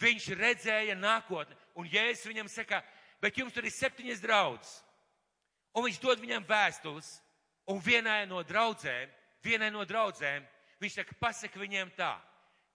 Viņš 0.00 0.26
redzēja 0.36 0.96
nākotni, 0.96 1.56
un 1.76 1.86
Jēzus 1.88 2.28
viņam 2.28 2.50
saka, 2.52 2.82
bet 3.20 3.36
jums 3.36 3.54
tur 3.54 3.64
ir 3.64 3.72
septiņas 3.72 4.24
draudzes. 4.24 4.74
Un 5.76 5.84
viņš 5.86 6.00
dod 6.00 6.20
viņam 6.20 6.44
vēstules, 6.48 7.08
un 7.68 7.80
vienai 7.84 8.24
no 8.28 8.42
draudzēm, 8.44 9.12
vienai 9.44 9.70
no 9.72 9.84
draudzēm, 9.88 10.44
Viņš 10.80 10.98
saka, 10.98 11.16
pasaka 11.20 11.60
viņiem 11.60 11.90
tā, 11.96 12.12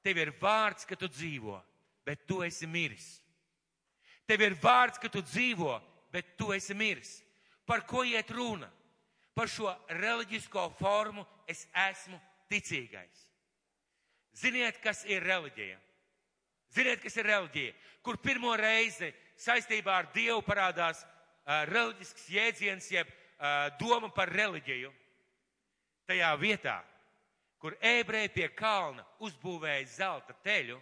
tev 0.02 0.18
ir 0.18 0.34
vārds, 0.42 0.88
ka 0.90 0.98
tu 0.98 1.10
dzīvo, 1.12 1.60
bet 2.06 2.26
tu 2.26 2.42
esi 2.46 2.68
miris. 2.68 3.20
Tev 4.26 4.42
ir 4.42 4.56
vārds, 4.62 4.98
ka 5.02 5.10
tu 5.12 5.22
dzīvo, 5.22 5.76
bet 6.14 6.34
tu 6.40 6.50
esi 6.56 6.74
miris. 6.78 7.20
Par 7.66 7.86
ko 7.86 8.04
iet 8.08 8.32
runa? 8.34 8.72
Par 9.38 9.48
šo 9.48 9.70
reliģisko 9.96 10.66
formu 10.80 11.24
es 11.48 11.68
esmu 11.88 12.18
ticīgais. 12.52 13.28
Ziniet, 14.38 14.80
kas 14.84 15.04
ir 15.10 15.24
reliģija? 15.28 15.80
Ziniet, 16.72 17.02
kas 17.04 17.18
ir 17.20 17.28
reliģija? 17.28 17.74
Kur 18.02 18.18
pirmo 18.24 18.54
reizi 18.58 19.12
saistībā 19.42 19.98
ar 19.98 20.08
Dievu 20.16 20.42
parādās 20.46 21.04
uh, 21.04 21.64
reliģisks 21.70 22.30
jēdziens, 22.32 22.88
jeb 22.94 23.10
uh, 23.12 23.68
doma 23.80 24.10
par 24.14 24.32
reliģiju. 24.32 24.92
Tajā 26.08 26.32
vietā, 26.40 26.80
kur 27.62 27.76
ebreji 27.82 28.32
pie 28.36 28.48
kalna 28.58 29.06
uzbūvēja 29.22 29.86
zelta 29.94 30.36
teļu, 30.44 30.80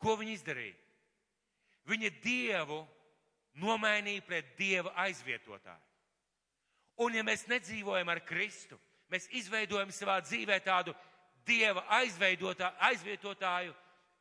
ko 0.00 0.16
viņi 0.20 0.36
izdarīja? 0.38 0.78
Viņi 1.84 2.10
dievu 2.24 2.80
nomainīja 3.60 4.24
pret 4.24 4.54
dieva 4.58 4.94
aizvietotāju. 5.04 5.82
Un 7.04 7.16
ja 7.18 7.24
mēs 7.26 7.44
nedzīvojam 7.50 8.08
ar 8.12 8.22
Kristu, 8.24 8.78
mēs 9.10 9.26
izveidojam 9.34 9.90
savā 9.92 10.20
dzīvē 10.24 10.60
tādu 10.64 10.94
dieva 11.46 11.84
aizvietotāju, 12.00 13.74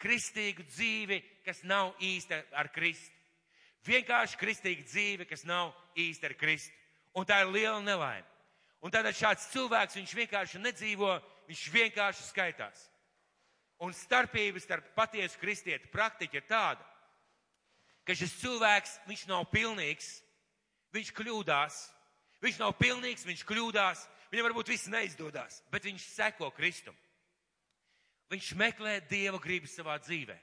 kristīgu 0.04 0.66
dzīvi, 0.68 1.20
kas 1.46 1.64
nav 1.64 1.94
īsta 2.04 2.42
ar 2.60 2.70
Kristu. 2.74 3.12
Vienkārši 3.84 4.40
kristīga 4.40 4.86
dzīve, 4.88 5.28
kas 5.28 5.44
nav 5.48 5.74
īsta 6.00 6.30
ar 6.30 6.38
Kristu. 6.40 6.72
Un 7.14 7.28
tā 7.28 7.42
ir 7.44 7.52
liela 7.52 7.82
nelaime. 7.84 8.26
Un 8.84 8.92
tātad 8.92 9.16
šāds 9.16 9.48
cilvēks, 9.54 9.96
viņš 9.96 10.14
vienkārši 10.18 10.60
nedzīvo, 10.60 11.12
viņš 11.48 11.64
vienkārši 11.72 12.26
skaitās. 12.28 12.88
Un 13.84 13.96
starpība 13.96 14.60
starp 14.64 14.90
patiesu 14.96 15.40
kristieti 15.40 15.92
praktiķi 15.92 16.40
ir 16.40 16.48
tāda, 16.48 16.84
ka 18.08 18.16
šis 18.16 18.36
cilvēks, 18.42 18.98
viņš 19.08 19.26
nav 19.32 19.46
pilnīgs, 19.52 20.10
viņš 20.96 21.12
kļūdās, 21.16 21.80
viņš 22.44 22.60
nav 22.60 22.76
pilnīgs, 22.80 23.26
viņš 23.28 23.46
kļūdās, 23.48 24.04
viņam 24.32 24.50
varbūt 24.50 24.72
viss 24.74 24.92
neizdodas, 24.92 25.62
bet 25.72 25.88
viņš 25.88 26.08
seko 26.12 26.52
Kristum. 26.56 26.96
Viņš 28.34 28.50
meklē 28.58 28.98
Dieva 29.06 29.38
gribu 29.38 29.70
savā 29.70 30.00
dzīvē. 30.02 30.36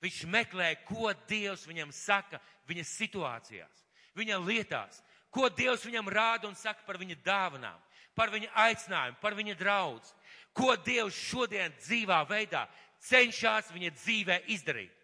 Viņš 0.00 0.22
meklē, 0.32 0.70
ko 0.88 1.12
Dievs 1.28 1.66
viņam 1.68 1.90
saka 1.92 2.40
viņa 2.68 2.84
situācijās, 2.88 3.82
viņa 4.16 4.38
lietās. 4.40 5.02
Ko 5.28 5.50
Dievs 5.52 5.84
viņam 5.84 6.08
rāda 6.08 6.48
un 6.48 6.56
saka 6.56 6.80
par 6.86 6.96
viņa 6.98 7.18
dāvanām, 7.26 7.76
par 8.16 8.32
viņa 8.32 8.48
aicinājumu, 8.64 9.20
par 9.20 9.36
viņa 9.36 9.58
draudz. 9.60 10.14
Ko 10.56 10.72
Dievs 10.80 11.18
šodien 11.28 11.76
dzīvā 11.82 12.22
veidā 12.30 12.64
cenšas 13.04 13.68
viņa 13.74 13.92
dzīvē 14.00 14.40
izdarīt. 14.56 14.96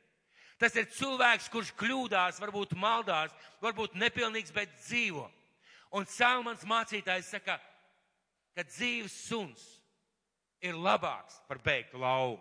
Tas 0.56 0.73
ir 0.73 0.88
cilvēks, 0.88 1.50
kurš 1.52 1.75
kļūdās, 1.76 2.40
varbūt 2.40 2.73
maldās, 2.80 3.35
varbūt 3.61 3.99
nepilnīgs, 4.00 4.54
bet 4.56 4.73
dzīvo. 4.80 5.28
Un 5.92 6.08
Salmans 6.08 6.64
mācītājs 6.64 7.28
saka, 7.37 7.61
ka 8.56 8.64
dzīves 8.64 9.12
suns 9.28 9.76
ir 10.64 10.76
labāks 10.76 11.40
par 11.48 11.60
beigtu 11.64 12.00
lauvu. 12.00 12.40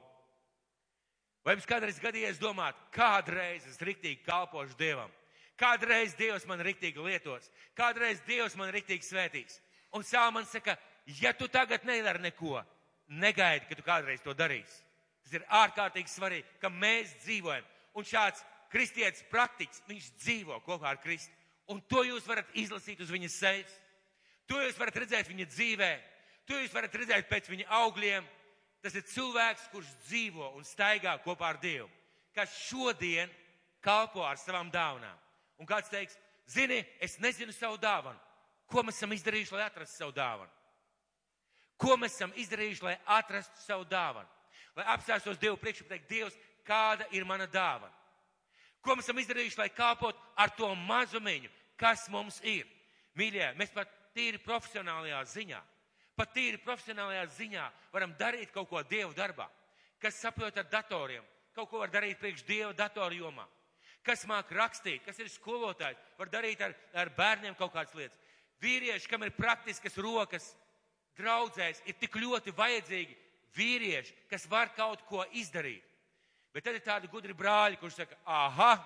Vai 1.45 1.53
jums 1.53 1.67
kādreiz 1.69 1.99
gadījies 2.01 2.39
domāt, 2.41 2.77
kādreiz 2.95 3.67
es 3.69 3.77
riktīgi 3.77 4.23
kalpošu 4.25 4.73
Dievam? 4.79 5.11
Kādreiz 5.59 6.15
Dievs 6.17 6.47
man 6.49 6.59
riktīgi 6.65 6.99
lietos, 6.99 7.45
kādreiz 7.77 8.19
Dievs 8.27 8.57
man 8.59 8.73
riktīgi 8.73 9.05
svētīs. 9.05 9.59
Un 9.95 10.03
Salmans 10.03 10.49
saka, 10.51 10.73
ja 11.21 11.31
tu 11.37 11.47
tagad 11.47 11.85
nedari 11.87 12.23
neko, 12.25 12.57
negaidi, 13.07 13.69
ka 13.69 13.77
tu 13.77 13.85
kādreiz 13.85 14.23
to 14.25 14.33
darīsi. 14.35 14.81
Tas 15.23 15.37
ir 15.37 15.45
ārkārtīgi 15.61 16.11
svarīgi, 16.11 16.57
ka 16.61 16.69
mēs 16.69 17.13
dzīvojam. 17.23 17.65
Un 17.95 18.05
šāds 18.05 18.43
kristietis 18.73 19.23
praktiķis, 19.31 19.85
viņš 19.87 20.09
dzīvo 20.19 20.59
kopā 20.65 20.91
ar 20.91 20.99
Kristu. 21.03 21.31
Un 21.71 21.79
to 21.89 22.03
jūs 22.05 22.27
varat 22.27 22.49
izlasīt 22.57 22.99
uz 23.01 23.13
viņa 23.13 23.29
sejas. 23.31 23.77
To 24.49 24.59
jūs 24.61 24.77
varat 24.77 24.99
redzēt 25.01 25.29
viņa 25.31 25.47
dzīvē. 25.49 25.91
To 26.45 26.57
jūs 26.59 26.73
varat 26.73 26.95
redzēt 26.95 27.29
pēc 27.29 27.49
viņa 27.49 27.69
augļiem. 27.81 28.25
Tas 28.85 28.93
ir 28.93 29.05
cilvēks, 29.09 29.69
kurš 29.73 29.87
dzīvo 30.05 30.51
un 30.59 30.65
staigā 30.67 31.15
kopā 31.23 31.47
ar 31.55 31.57
Dievu, 31.57 31.87
kas 32.37 32.51
šodien 32.67 33.31
kalpo 33.81 34.21
ar 34.21 34.37
savām 34.37 34.69
dāvanām. 34.69 35.17
Un 35.57 35.65
kāds 35.65 35.89
teiks, 35.89 36.13
zini, 36.45 36.83
es 37.01 37.17
nezinu 37.23 37.53
savu 37.55 37.79
dāvanu. 37.81 38.19
Ko 38.69 38.83
mēs 38.85 38.99
esam 38.99 39.13
izdarījuši, 39.15 39.55
lai 39.55 39.65
atrastu 39.65 39.97
savu 39.97 40.13
dāvanu? 40.13 40.51
Ko 41.81 41.97
mēs 41.97 42.13
esam 42.13 42.33
izdarījuši, 42.37 42.85
lai 42.85 42.95
atrastu 43.17 43.61
savu 43.65 43.85
dāvanu? 43.89 44.29
Lai 44.77 44.85
apstāstos 44.93 45.41
Dievu 45.41 45.57
priekšā 45.57 45.85
un 45.85 45.91
teikt, 45.91 46.09
Dievs, 46.09 46.37
kāda 46.67 47.07
ir 47.15 47.25
mana 47.25 47.47
dāvana? 47.49 47.93
Ko 48.85 48.93
mēs 48.93 49.07
esam 49.07 49.19
izdarījuši, 49.21 49.59
lai 49.63 49.71
kāpot 49.73 50.17
ar 50.37 50.53
to 50.53 50.69
mazumiņu, 50.85 51.49
kas 51.79 52.05
mums 52.13 52.37
ir? 52.45 52.67
Mīļie, 53.17 53.53
mēs 53.57 53.73
pat 53.73 53.89
tīri 54.13 54.37
profesionālajā 54.43 55.23
ziņā, 55.31 55.61
pat 56.17 56.33
tīri 56.35 56.59
profesionālajā 56.63 57.25
ziņā 57.37 57.65
varam 57.93 58.15
darīt 58.19 58.51
kaut 58.55 58.69
ko 58.69 58.81
Dievu 58.83 59.13
darbā, 59.15 59.47
kas 59.99 60.19
saprot 60.21 60.57
ar 60.57 60.67
datoriem, 60.71 61.23
kaut 61.55 61.69
ko 61.71 61.81
var 61.81 61.91
darīt 61.93 62.19
priekš 62.19 62.43
Dieva 62.47 62.73
datoru 62.75 63.19
jomā, 63.23 63.45
kas 64.05 64.25
māk 64.29 64.51
rakstīt, 64.53 65.03
kas 65.05 65.19
ir 65.19 65.31
skolotājs, 65.31 65.99
var 66.19 66.31
darīt 66.31 66.61
ar, 66.61 66.75
ar 66.93 67.11
bērniem 67.17 67.55
kaut 67.57 67.73
kādas 67.73 67.95
lietas. 67.97 68.21
Vīrieši, 68.61 69.09
kam 69.11 69.25
ir 69.25 69.33
praktiskas 69.35 69.97
rokas, 69.99 70.53
draudzēs, 71.19 71.81
ir 71.87 71.97
tik 71.99 72.15
ļoti 72.19 72.53
vajadzīgi 72.55 73.17
vīrieši, 73.55 74.15
kas 74.31 74.47
var 74.51 74.71
kaut 74.75 75.03
ko 75.09 75.25
izdarīt. 75.35 75.83
Bet 76.55 76.63
tad 76.63 76.77
ir 76.77 76.83
tādi 76.85 77.11
gudri 77.11 77.35
brāļi, 77.35 77.79
kurš 77.81 77.99
saka, 77.99 78.17
aha, 78.23 78.77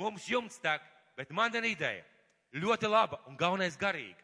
mums 0.00 0.24
jumts 0.28 0.60
tek, 0.62 0.84
bet 1.18 1.32
man 1.36 1.52
ir 1.56 1.66
ideja. 1.68 2.04
Ļoti 2.54 2.88
laba 2.88 3.18
un 3.28 3.36
galvenais 3.36 3.76
garīga. 3.76 4.22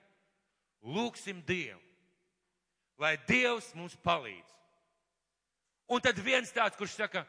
Lūksim 0.87 1.43
Dievu, 1.45 1.81
lai 3.01 3.17
Dievs 3.29 3.73
mums 3.75 3.97
palīdz. 4.05 4.57
Un 5.91 6.03
tad 6.05 6.21
viens 6.23 6.53
tāds, 6.55 6.77
kurš 6.79 6.99
saka, 7.01 7.25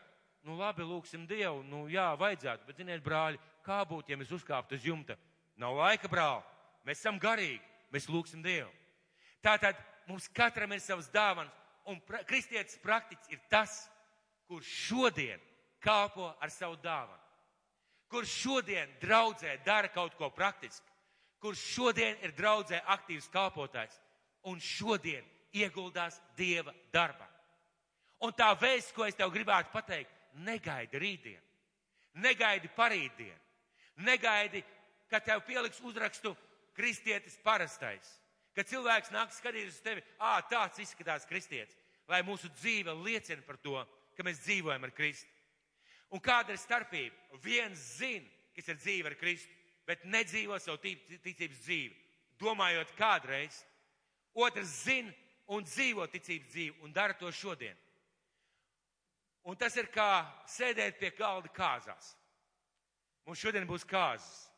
nu 0.46 0.58
labi, 0.60 0.84
lūksim 0.86 1.24
Dievu, 1.30 1.64
nu 1.66 1.88
jā, 1.90 2.12
vajadzētu, 2.20 2.68
bet 2.68 2.82
ziniet, 2.82 3.02
brāļi, 3.06 3.40
kā 3.66 3.80
būtu, 3.88 4.12
ja 4.12 4.20
mēs 4.20 4.34
uzkāptu 4.36 4.78
uz 4.78 4.86
jumta? 4.86 5.18
Nav 5.58 5.80
laika, 5.80 6.10
brāl, 6.12 6.44
mēs 6.86 7.02
esam 7.02 7.18
garīgi, 7.22 7.64
mēs 7.94 8.10
lūksim 8.12 8.44
Dievu. 8.46 8.70
Tātad 9.42 9.80
mums 10.10 10.28
katram 10.30 10.76
ir 10.76 10.84
savs 10.84 11.10
dāvans, 11.14 11.56
un 11.90 11.98
pra 12.06 12.22
kristietis 12.28 12.78
praktiķis 12.84 13.34
ir 13.34 13.42
tas, 13.50 13.88
kurš 14.46 14.70
šodien 14.92 15.42
kalpo 15.82 16.30
ar 16.38 16.54
savu 16.54 16.78
dāvanu, 16.84 17.18
kurš 18.12 18.38
šodien 18.44 18.92
draudzē 19.02 19.56
dara 19.66 19.90
kaut 19.90 20.14
ko 20.20 20.30
praktisku, 20.30 20.86
kurš 21.42 21.64
šodien 21.74 22.20
ir 22.22 22.36
draudzē 22.38 22.84
aktīvs 22.94 23.32
kalpotājs 23.34 23.98
un 24.52 24.60
šodien 24.62 25.26
ieguldās 25.54 26.20
Dieva 26.38 26.74
darbā. 26.94 27.28
Un 28.22 28.34
tā 28.38 28.52
vēsts, 28.54 28.94
ko 28.94 29.06
es 29.08 29.18
tev 29.18 29.32
gribētu 29.34 29.72
pateikt, 29.74 30.12
negaidi 30.46 31.00
rītdien, 31.02 31.42
negaidi 32.22 32.70
parītdien, 32.76 33.38
negaidi, 34.06 34.62
ka 35.10 35.20
tev 35.20 35.42
pieliks 35.48 35.82
uzrakstu 35.84 36.36
kristietis 36.78 37.38
parastais, 37.44 38.14
ka 38.56 38.64
cilvēks 38.68 39.12
nāk 39.12 39.34
skatīties 39.36 39.80
uz 39.80 39.82
tevi, 39.84 40.04
ā, 40.22 40.38
tāds 40.52 40.80
izskatās 40.84 41.26
kristietis, 41.28 41.76
lai 42.08 42.22
mūsu 42.28 42.52
dzīve 42.60 42.94
liecina 43.04 43.44
par 43.48 43.58
to, 43.64 43.80
ka 44.16 44.26
mēs 44.28 44.44
dzīvojam 44.46 44.86
ar 44.88 44.94
Kristu. 44.96 45.30
Un 46.12 46.20
kāda 46.20 46.54
ir 46.54 46.60
starpība? 46.60 47.40
Viens 47.44 47.80
zina, 47.98 48.28
kas 48.56 48.68
ir 48.68 48.80
dzīve 48.80 49.12
ar 49.12 49.18
Kristu, 49.20 49.52
bet 49.88 50.04
nedzīvo 50.06 50.60
savu 50.60 50.80
ticības 50.84 51.62
dzīvi, 51.64 51.96
domājot 52.42 52.92
kādreiz. 53.00 53.62
Otrs 54.36 54.84
zina 54.86 55.12
un 55.48 55.66
dzīvo 55.66 56.06
ticības 56.12 56.52
dzīvi 56.52 56.84
un 56.86 56.94
dara 56.94 57.18
to 57.18 57.32
šodien. 57.32 57.78
Un 59.44 59.58
tas 59.58 59.76
ir 59.76 59.90
kā 59.90 60.26
sēdēt 60.46 61.00
pie 61.00 61.10
galda 61.18 61.50
kāzās. 61.50 62.14
Mums 63.26 63.42
šodien 63.42 63.66
būs 63.70 63.86
kāzas. 63.88 64.52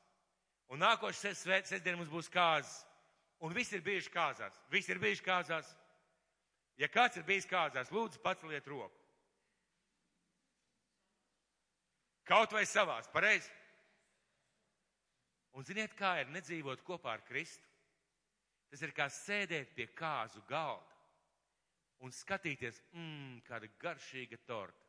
Un 0.68 0.82
nākošais 0.84 1.46
sestdien 1.70 1.96
mums 1.96 2.12
būs 2.12 2.30
kāzas. 2.32 2.84
Un 3.44 3.54
visi 3.56 3.76
ir 3.78 3.84
bijuši 3.84 4.12
kāzās. 4.12 4.60
Visi 4.72 4.92
ir 4.92 5.00
bijuši 5.00 5.24
kāzās. 5.24 5.72
Ja 6.80 6.90
kāds 6.90 7.20
ir 7.20 7.26
bijis 7.28 7.46
kāzās, 7.46 7.92
lūdzu, 7.94 8.22
paceliet 8.24 8.68
roku. 8.68 8.98
Kaut 12.26 12.56
vai 12.56 12.64
savās, 12.66 13.10
pareizi. 13.14 13.52
Un 15.54 15.68
ziniet, 15.68 15.94
kā 15.94 16.16
ir 16.22 16.32
nedzīvot 16.34 16.82
kopā 16.88 17.18
ar 17.18 17.26
Kristu? 17.28 17.73
Tas 18.74 18.82
ir 18.82 18.90
kā 18.98 19.06
sēdēt 19.06 19.76
pie 19.78 19.86
kāzu 19.94 20.40
galda 20.50 20.96
un 22.02 22.10
skatīties, 22.10 22.80
mmm, 22.98 23.36
kāda 23.46 23.68
garšīga 23.78 24.40
torta. 24.48 24.88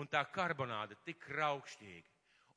Un 0.00 0.08
tā 0.08 0.22
karbonāda 0.32 0.96
tik 1.04 1.26
raukšķīga. 1.36 2.08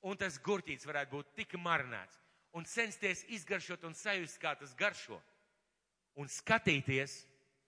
Un 0.07 0.15
tas 0.15 0.37
gurķīts 0.39 0.87
varētu 0.87 1.11
būt 1.11 1.33
tik 1.41 1.57
marinēts. 1.59 2.21
Un 2.55 2.63
censties 2.63 3.25
izgaršot 3.35 3.83
un 3.83 3.97
sajust, 3.99 4.39
kā 4.39 4.53
tas 4.55 4.71
garšo. 4.79 5.19
Un 6.15 6.31
skatīties, 6.31 7.17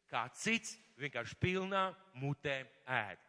kā 0.08 0.24
cits 0.40 0.78
vienkārši 0.96 1.36
pilnā 1.44 1.90
mutē 2.24 2.62
ēd. 2.88 3.20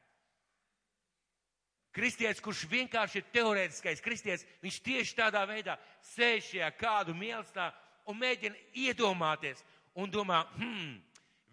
Kristietis, 1.98 2.44
kurš 2.44 2.62
vienkārši 2.70 3.18
ir 3.18 3.28
teorētiskais 3.35 4.06
kristietis, 4.06 4.46
viņš 4.62 4.80
tieši 4.87 5.18
tādā 5.18 5.42
veidā 5.50 5.74
sēž 6.14 6.52
šajā 6.52 6.70
kādu 6.78 7.18
mīlestībā 7.18 7.72
un 8.08 8.16
mēģina 8.18 8.56
iedomāties 8.86 9.62
un 9.98 10.10
domā, 10.10 10.44
hmm, 10.56 10.96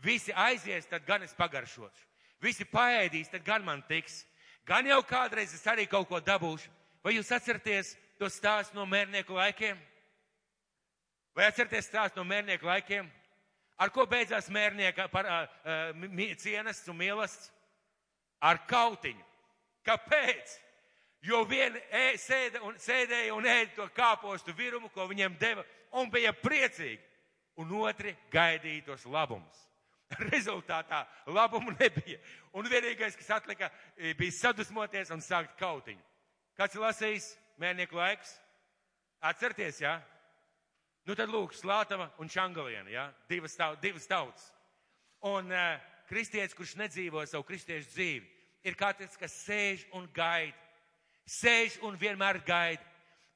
visi 0.03 0.33
aizies, 0.33 0.87
tad 0.89 1.05
gan 1.07 1.25
es 1.25 1.35
pagaršošu. 1.37 2.05
Visi 2.43 2.65
paēdīs, 2.67 3.31
tad 3.31 3.45
gan 3.45 3.63
man 3.65 3.83
tiks. 3.89 4.23
Gan 4.65 4.87
jau 4.89 5.01
kādreiz 5.05 5.53
es 5.53 5.65
arī 5.69 5.85
kaut 5.89 6.07
ko 6.09 6.19
dabūšu. 6.21 6.71
Vai 7.05 7.15
jūs 7.15 7.31
atceraties 7.33 7.93
to 8.19 8.29
stāstu 8.31 8.77
no 8.77 8.85
mērnieku 8.89 9.35
laikiem? 9.37 9.77
Vai 11.35 11.49
atceraties 11.49 11.89
stāstu 11.89 12.21
no 12.21 12.25
mērnieku 12.27 12.65
laikiem? 12.65 13.09
Ar 13.77 13.91
ko 13.91 14.05
beidzās 14.07 14.47
mērnieka 14.49 15.09
par, 15.11 15.27
uh, 15.27 16.05
cienests 16.39 16.87
un 16.89 16.97
mīlestības? 16.97 17.51
Ar 18.45 18.61
kautiņu. 18.67 19.23
Kāpēc? 19.85 20.53
Jo 21.25 21.41
viena 21.49 21.79
sēda 22.21 22.61
un, 22.67 22.75
sēdēja 22.77 23.33
un 23.33 23.47
ēda 23.49 23.71
to 23.79 23.85
kāpostu 23.95 24.53
virumu, 24.53 24.91
ko 24.93 25.07
viņiem 25.09 25.37
deva, 25.41 25.63
un 25.97 26.11
bija 26.13 26.33
priecīgi, 26.37 27.01
un 27.61 27.71
otri 27.81 28.13
gaidīja 28.31 28.85
tos 28.91 29.05
labumus. 29.09 29.61
Rezultātā 30.29 31.01
labumu 31.33 31.73
nebija. 31.79 32.19
Un 32.53 32.67
vienīgais, 32.69 33.17
kas 33.17 33.31
atlika, 33.39 33.71
bija 33.97 34.35
sadusmoties 34.37 35.09
un 35.15 35.23
sākt 35.23 35.55
kautiņu. 35.59 36.03
Kāds 36.55 36.77
ir 36.77 36.83
lasījis 36.83 37.31
mēnieku 37.59 37.97
laiks? 37.97 38.35
Atcerieties, 39.25 39.81
jā? 39.81 39.95
Ja? 39.97 40.15
Nu 41.05 41.13
tad 41.17 41.29
lūk, 41.29 41.53
Slātava 41.53 42.09
un 42.21 42.29
Čangaliena, 42.29 42.89
jā? 42.89 43.07
Ja? 43.09 43.25
Divas, 43.29 43.57
taut, 43.57 43.81
divas 43.81 44.07
tautas. 44.09 44.45
Un 45.25 45.49
uh, 45.53 45.75
kristietis, 46.09 46.55
kurš 46.57 46.75
nedzīvo 46.79 47.23
savu 47.29 47.45
kristiešu 47.45 47.91
dzīvi, 47.93 48.25
ir 48.65 48.77
kāds, 48.77 49.17
kas 49.19 49.35
sēž 49.45 49.87
un 49.97 50.07
gaida. 50.13 50.64
Sēž 51.25 51.79
un 51.85 51.97
vienmēr 51.97 52.39
gaida. 52.45 52.83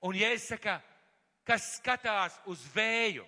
Un 0.06 0.16
Jēzus 0.16 0.54
saka, 0.54 0.78
kas 1.48 1.66
skatās 1.80 2.38
uz 2.48 2.62
vēju, 2.74 3.26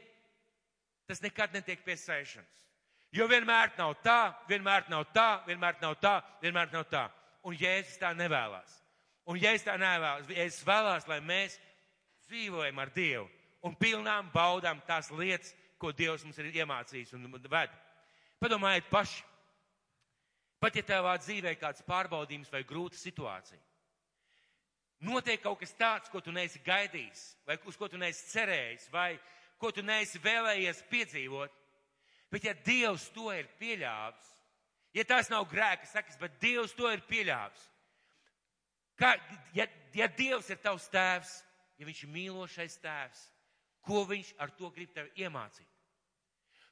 tas 1.10 1.22
nekad 1.24 1.56
netiek 1.56 1.82
pie 1.84 1.98
sēšanas. 2.00 2.68
Jo 3.12 3.28
vienmēr 3.28 3.74
nav 3.76 3.98
tā, 4.06 4.32
vienmēr 4.48 4.86
nav 4.92 5.10
tā, 5.12 5.42
vienmēr 5.48 5.82
nav 5.82 5.98
tā, 6.00 6.14
vienmēr 6.44 6.72
nav 6.72 6.86
tā. 6.92 7.08
Un 7.44 7.58
Jēzus 7.60 8.00
tā 8.00 8.14
nevēlas. 8.16 8.78
Un 9.28 9.40
Jēzus 9.42 9.68
tā 9.68 9.76
nevēlas. 9.82 10.30
Jēzus 10.32 10.64
vēlās, 10.68 11.10
lai 11.10 11.20
mēs 11.26 11.58
dzīvojam 12.30 12.80
ar 12.80 12.94
Dievu 12.96 13.28
un 13.68 13.76
pilnām 13.76 14.30
baudām 14.34 14.80
tās 14.88 15.12
lietas, 15.12 15.52
ko 15.82 15.92
Dievs 15.92 16.24
mums 16.24 16.38
ir 16.40 16.54
iemācījis 16.62 17.12
un 17.18 17.28
ved. 17.50 17.74
Padomājiet 18.42 18.88
paši, 18.90 19.24
Pat 20.62 20.76
ja 20.78 20.84
tavā 20.86 21.16
dzīvē 21.18 21.56
kāds 21.58 21.82
pārbaudījums 21.88 22.52
vai 22.54 22.62
grūta 22.70 23.00
situācija. 23.00 23.58
Notiek 25.02 25.42
kaut 25.42 25.60
kas 25.62 25.74
tāds, 25.74 26.10
ko 26.14 26.22
tu 26.22 26.34
neesi 26.34 26.62
gaidījis, 26.62 27.22
vai 27.48 27.58
uz 27.66 27.78
ko 27.78 27.90
tu 27.90 27.98
neesi 27.98 28.28
cerējis, 28.30 28.86
vai 28.94 29.16
ko 29.62 29.72
tu 29.74 29.82
neesi 29.86 30.22
vēlējies 30.22 30.84
piedzīvot. 30.92 31.56
Bet 32.32 32.46
ja 32.46 32.54
Dievs 32.54 33.08
to 33.16 33.32
ir 33.34 33.50
pieļāvis, 33.60 34.30
ja 34.96 35.06
tās 35.10 35.32
nav 35.34 35.48
grēka 35.52 35.90
sakas, 35.90 36.20
bet 36.22 36.38
Dievs 36.42 36.76
to 36.78 36.88
ir 36.94 37.02
pieļāvis, 37.10 37.66
kā, 39.00 39.16
ja, 39.58 39.66
ja 39.98 40.08
Dievs 40.18 40.52
ir 40.54 40.62
tavs 40.62 40.86
tēvs, 40.94 41.34
ja 41.82 41.90
viņš 41.90 42.04
ir 42.06 42.14
mīlošais 42.14 42.78
tēvs, 42.84 43.26
ko 43.82 44.06
viņš 44.06 44.36
ar 44.38 44.54
to 44.54 44.70
grib 44.70 44.94
tev 44.94 45.10
iemācīt? 45.18 45.68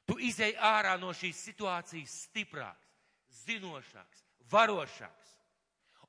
Tu 0.06 0.16
izēj 0.30 0.54
ārā 0.64 0.94
no 1.02 1.10
šīs 1.14 1.42
situācijas 1.50 2.14
stiprāks 2.28 2.90
zinošāks, 3.44 4.24
varošāks. 4.50 5.19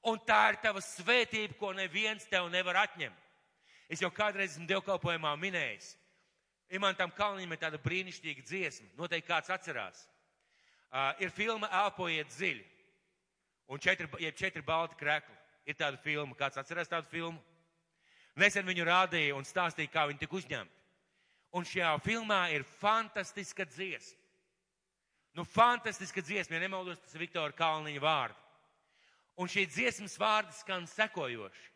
Un 0.09 0.17
tā 0.25 0.39
ir 0.49 0.57
tava 0.63 0.81
svētība, 0.81 1.53
ko 1.59 1.73
neviens 1.77 2.25
tev 2.29 2.47
nevar 2.49 2.79
atņemt. 2.87 3.27
Es 3.91 4.01
jau 4.01 4.09
kādreiz 4.13 4.55
esmu 4.55 4.65
dievkalpojumā 4.69 5.35
minējis. 5.37 5.91
Imantam 6.71 7.11
Kalnīm 7.11 7.51
ir 7.51 7.59
tāda 7.59 7.77
brīnišķīga 7.83 8.45
dziesma. 8.47 8.87
Noteikti 8.97 9.27
kāds 9.27 9.51
atcerās. 9.51 10.05
Uh, 10.91 11.11
ir 11.23 11.33
filma 11.35 11.67
Elpojiet 11.83 12.31
dziļi. 12.31 12.63
Un 13.71 13.79
četri, 13.83 14.07
jeb 14.23 14.35
četri 14.39 14.63
balti 14.65 14.97
krekli. 14.99 15.35
Ir 15.67 15.77
tāda 15.77 15.99
filma. 16.01 16.35
Kāds 16.39 16.57
atcerās 16.57 16.89
tādu 16.89 17.11
filmu? 17.11 17.39
Nesen 18.39 18.65
viņu 18.65 18.87
rādīja 18.87 19.35
un 19.35 19.45
stāstīja, 19.45 19.91
kā 19.91 20.07
viņi 20.09 20.23
tika 20.23 20.39
uzņemti. 20.39 20.79
Un 21.51 21.67
šajā 21.67 21.91
filmā 22.05 22.45
ir 22.55 22.63
fantastiska 22.79 23.67
dziesma. 23.67 24.17
Nu, 25.35 25.43
fantastiska 25.47 26.23
dziesma, 26.23 26.55
ja 26.57 26.63
nemaldos, 26.63 26.99
tas 27.03 27.15
ir 27.15 27.25
Viktora 27.25 27.55
Kalniņa 27.55 28.03
vārdi. 28.03 28.40
Un 29.39 29.49
šī 29.49 29.65
dziesmas 29.69 30.17
vārdi 30.19 30.55
skan 30.59 30.87
sekojoši. 30.89 31.67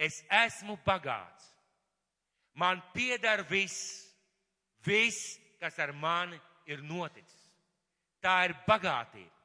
Es 0.00 0.22
esmu 0.32 0.78
bagāts. 0.84 1.48
Man 2.54 2.80
pieder 2.94 3.44
viss, 3.48 4.06
viss 4.84 5.38
kas 5.60 5.78
ar 5.78 5.92
mani 5.92 6.38
ir 6.68 6.82
noticis. 6.82 7.36
Tā 8.20 8.44
ir 8.48 8.56
bagātība. 8.66 9.36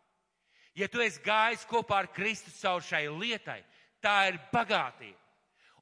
Ja 0.75 0.87
tu 0.91 0.99
esi 0.99 1.21
gājis 1.23 1.63
kopā 1.67 2.01
ar 2.03 2.09
Kristus 2.11 2.57
caur 2.59 2.83
šai 2.83 3.05
lietai, 3.07 3.61
tā 4.03 4.15
ir 4.29 4.39
bagātība. 4.51 5.19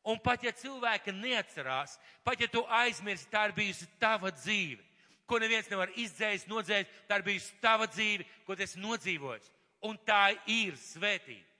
Un 0.05 0.19
pat 0.19 0.43
ja 0.43 0.51
cilvēki 0.51 1.13
neatcerās, 1.15 1.95
pat 2.25 2.41
ja 2.41 2.49
tu 2.51 2.61
aizmirsti, 2.67 3.29
tā 3.31 3.47
ir 3.47 3.55
bijusi 3.55 3.87
tava 4.01 4.33
dzīve, 4.35 4.83
ko 5.25 5.39
neviens 5.39 5.69
nevar 5.71 5.93
izdzēst, 5.95 6.49
nodzēst, 6.51 6.91
tā 7.07 7.21
ir 7.21 7.25
bijusi 7.29 7.55
tava 7.63 7.87
dzīve, 7.87 8.27
ko 8.45 8.57
tu 8.57 8.65
esi 8.65 8.81
nodzīvojis. 8.83 9.49
Un 9.87 9.97
tā 10.05 10.35
ir 10.51 10.75
svētība. 10.79 11.52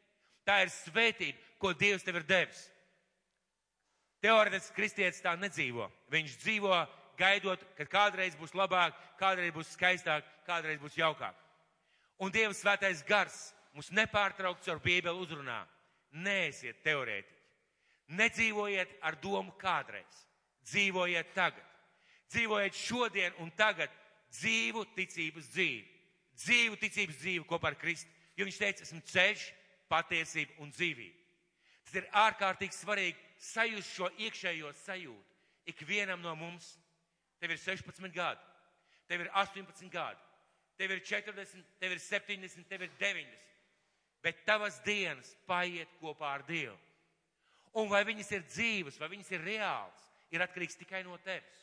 Tā 0.48 0.64
ir 0.64 0.72
svētība, 0.74 1.40
ko 1.60 1.72
Dievs 1.78 2.04
tev 2.04 2.20
ir 2.20 2.28
devis. 2.28 2.66
Teorētiski 4.24 4.76
kristietis 4.76 5.24
tā 5.24 5.34
nedzīvo. 5.40 5.90
Viņš 6.12 6.36
dzīvo 6.44 6.76
gaidot, 7.20 7.64
ka 7.78 7.88
kādreiz 7.88 8.36
būs 8.40 8.56
labāk, 8.56 8.96
kādreiz 9.20 9.54
būs 9.56 9.74
skaistāk, 9.76 10.28
kādreiz 10.48 10.80
būs 10.82 10.98
jaukāk. 11.00 11.36
Un 12.24 12.32
Dieva 12.32 12.54
svētais 12.56 13.04
gars 13.08 13.52
mums 13.74 13.92
nepārtraukts 13.92 14.70
ar 14.72 14.80
Bībeli 14.84 15.20
uzrunā. 15.20 15.64
Neesiet 16.14 16.84
teorētiķi. 16.86 17.42
Nedzīvojiet 18.14 19.00
ar 19.02 19.18
domu 19.22 19.56
kādreiz. 19.60 20.20
Dzīvojiet 20.68 21.34
tagad. 21.36 21.66
Dzīvojiet 22.32 22.78
šodien 22.78 23.36
un 23.42 23.52
tagad 23.58 23.92
dzīvu 24.34 24.86
ticības 24.96 25.50
dzīvi. 25.54 25.84
Dzīvu 26.44 26.80
ticības 26.82 27.20
dzīvi 27.22 27.48
kopā 27.50 27.74
ar 27.74 27.80
Kristu. 27.80 28.10
Jo 28.38 28.48
viņš 28.48 28.60
teica, 28.62 28.86
esmu 28.86 29.02
ceļš, 29.10 29.44
patiesība 29.94 30.58
un 30.64 30.74
dzīvība. 30.74 31.20
Tas 31.86 32.00
ir 32.00 32.10
ārkārtīgi 32.18 32.80
svarīgi 32.80 33.30
sajust 33.44 33.94
šo 33.94 34.10
iekšējo 34.18 34.72
sajūtu. 34.84 35.30
Ikvienam 35.70 36.24
no 36.24 36.34
mums, 36.36 36.74
tev 37.40 37.54
ir 37.54 37.60
16 37.62 38.12
gadi, 38.16 38.42
tev 39.08 39.24
ir 39.24 39.30
18 39.32 39.92
gadi, 39.92 40.20
tev 40.80 40.92
ir 40.96 41.04
40, 41.08 41.68
tev 41.80 41.96
ir 41.96 42.02
70, 42.02 42.68
tev 42.68 42.88
ir 42.88 42.96
90. 43.00 43.40
Bet 44.24 44.46
tavas 44.48 44.80
dienas 44.84 45.34
paiet 45.48 45.92
kopā 46.02 46.34
ar 46.38 46.44
Dievu. 46.48 46.78
Un 47.80 47.90
vai 47.92 48.04
viņas 48.08 48.30
ir 48.36 48.44
dzīves, 48.48 49.00
vai 49.02 49.10
viņas 49.12 49.32
ir 49.34 49.44
reāls, 49.44 50.10
ir 50.32 50.44
atkarīgs 50.46 50.78
tikai 50.80 51.02
no 51.06 51.18
tevis. 51.26 51.62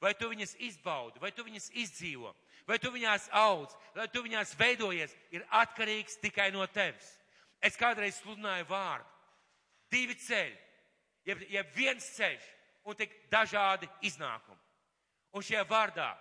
Vai 0.00 0.12
tu 0.14 0.28
viņas 0.30 0.54
izbaudi, 0.62 1.18
vai 1.18 1.32
tu 1.34 1.42
viņas 1.44 1.72
izdzīvo, 1.82 2.30
vai 2.68 2.78
tu 2.78 2.92
viņās 2.94 3.26
audz, 3.34 3.74
vai 3.96 4.06
tu 4.12 4.22
viņās 4.22 4.54
veidojies, 4.58 5.14
ir 5.34 5.46
atkarīgs 5.50 6.20
tikai 6.22 6.52
no 6.54 6.66
tevis. 6.70 7.16
Es 7.64 7.76
kādreiz 7.78 8.20
sludināju 8.20 8.68
vārdu. 8.68 9.08
Divi 9.90 10.14
ceļi, 10.20 10.56
jeb, 11.26 11.42
jeb 11.48 11.74
viens 11.74 12.06
ceļš 12.16 12.46
un 12.88 12.96
tik 12.96 13.14
dažādi 13.32 13.88
iznākumi. 14.04 14.60
Un 15.32 15.44
šajā 15.44 15.64
vārdā 15.68 16.12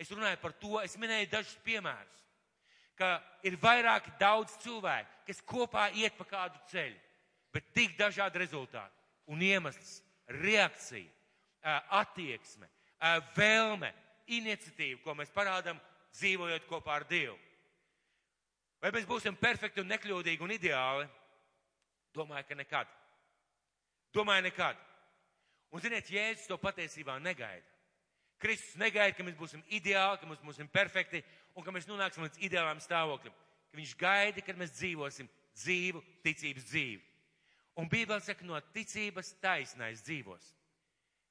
es 0.00 0.10
runāju 0.10 0.38
par 0.42 0.54
to, 0.62 0.78
es 0.80 0.96
minēju 0.98 1.28
dažus 1.30 1.58
piemērus, 1.66 2.24
ka 2.98 3.18
ir 3.46 3.58
vairāk 3.60 4.12
daudz 4.20 4.54
cilvēku, 4.62 5.22
kas 5.26 5.42
kopā 5.46 5.90
iet 5.98 6.16
pa 6.18 6.26
kādu 6.28 6.60
ceļu 6.70 6.98
bet 7.52 7.72
tik 7.74 7.96
dažādi 7.98 8.40
rezultāti 8.42 8.96
un 9.30 9.42
iemesls, 9.42 10.00
reakcija, 10.40 11.10
attieksme, 12.00 12.68
vēlme, 13.36 13.90
iniciatīva, 14.30 15.00
ko 15.04 15.14
mēs 15.18 15.32
parādām 15.34 15.78
dzīvojot 16.14 16.66
kopā 16.70 17.00
ar 17.00 17.06
Dievu. 17.10 17.36
Vai 18.80 18.92
mēs 18.94 19.08
būsim 19.08 19.36
perfekti 19.36 19.82
un 19.82 19.90
nekļūdīgi 19.92 20.44
un 20.44 20.54
ideāli? 20.54 21.08
Domāju, 22.16 22.46
ka 22.48 22.56
nekad. 22.56 22.94
Domāju, 24.14 24.46
nekad. 24.48 24.78
Un 25.70 25.82
ziniet, 25.84 26.08
Jēzus 26.10 26.48
to 26.50 26.56
patiesībā 26.58 27.18
negaida. 27.22 27.66
Kristus 28.40 28.78
negaida, 28.80 29.14
ka 29.14 29.24
mēs 29.26 29.36
būsim 29.38 29.60
ideāli, 29.68 30.18
ka 30.18 30.26
mēs 30.26 30.40
būsim 30.42 30.68
perfekti 30.72 31.20
un 31.54 31.64
ka 31.64 31.74
mēs 31.74 31.86
nonāksim 31.86 32.24
līdz 32.24 32.40
ideālam 32.48 32.80
stāvoklim. 32.80 33.34
Ka 33.70 33.78
viņš 33.78 33.92
gaida, 34.00 34.42
kad 34.42 34.58
mēs 34.58 34.72
dzīvosim 34.78 35.28
dzīvu 35.60 36.00
ticības 36.24 36.66
dzīvi. 36.72 37.02
Un 37.78 37.88
Bībele 37.88 38.20
saka, 38.24 38.44
no 38.48 38.58
ticības 38.74 39.34
taisnais 39.44 40.02
dzīvos. 40.06 40.48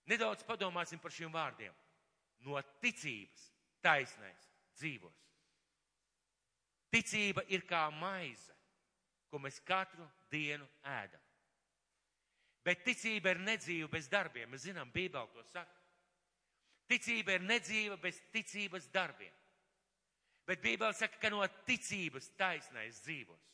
Nedaudz 0.09 0.45
padomāsim 0.47 1.01
par 1.01 1.13
šiem 1.13 1.33
vārdiem. 1.33 1.73
No 2.45 2.61
ticības 2.81 3.49
taisnais 3.83 4.47
dzīvos. 4.79 5.28
Ticība 6.89 7.43
ir 7.53 7.65
kā 7.69 7.85
maize, 7.93 8.53
ko 9.29 9.41
mēs 9.41 9.59
katru 9.65 10.07
dienu 10.31 10.65
ēdam. 10.81 11.21
Bet 12.65 12.81
ticība 12.85 13.33
ir 13.33 13.43
nedzīva 13.45 13.89
bez 13.91 14.09
darbiem. 14.11 14.49
Mēs 14.51 14.65
zinām, 14.67 14.89
Bībele 14.93 15.29
to 15.33 15.43
saka. 15.49 15.75
Ticība 16.89 17.37
ir 17.37 17.45
nedzīva 17.45 17.97
bez 18.01 18.17
ticības 18.33 18.89
darbiem. 18.93 19.33
Bet 20.49 20.61
Bībele 20.63 20.93
saka, 20.97 21.19
ka 21.21 21.29
no 21.29 21.45
ticības 21.67 22.31
taisnais 22.37 22.99
dzīvos. 23.05 23.45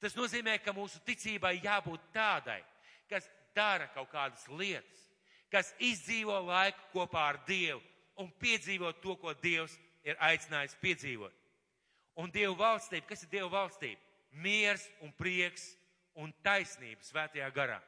Tas 0.00 0.16
nozīmē, 0.16 0.56
ka 0.64 0.72
mūsu 0.72 1.02
ticībai 1.04 1.58
jābūt 1.60 2.06
tādai, 2.14 2.62
kas 3.10 3.28
dara 3.56 3.90
kaut 3.92 4.08
kādas 4.12 4.46
lietas, 4.48 5.02
kas 5.52 5.74
izdzīvo 5.76 6.38
laiku 6.46 6.86
kopā 6.94 7.26
ar 7.34 7.40
Dievu 7.44 7.82
un 8.22 8.30
piedzīvo 8.40 8.94
to, 9.02 9.16
ko 9.20 9.34
Dievs 9.42 9.76
ir 10.04 10.16
aicinājis 10.24 10.78
piedzīvot. 10.80 11.39
Un 12.20 12.32
Dieva 12.32 12.52
valstība, 12.58 13.08
kas 13.08 13.24
ir 13.24 13.32
Dieva 13.32 13.48
valstība? 13.52 14.00
Miers 14.44 14.84
un 15.02 15.12
prieks 15.16 15.70
un 16.20 16.32
taisnība 16.44 17.02
svētajā 17.06 17.48
garā. 17.54 17.78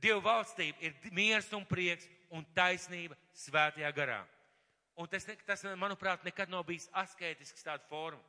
Dieva 0.00 0.20
valstība 0.22 0.78
ir 0.84 0.94
miers 1.16 1.50
un 1.56 1.64
prieks 1.66 2.06
un 2.34 2.44
taisnība 2.54 3.16
svētajā 3.44 3.90
garā. 3.96 4.20
Un 4.94 5.08
tas, 5.10 5.26
tas 5.46 5.64
manuprāt, 5.80 6.22
nekad 6.26 6.50
nav 6.52 6.62
bijis 6.68 6.86
askētisks 6.94 7.66
tāda 7.66 7.82
forma. 7.90 8.22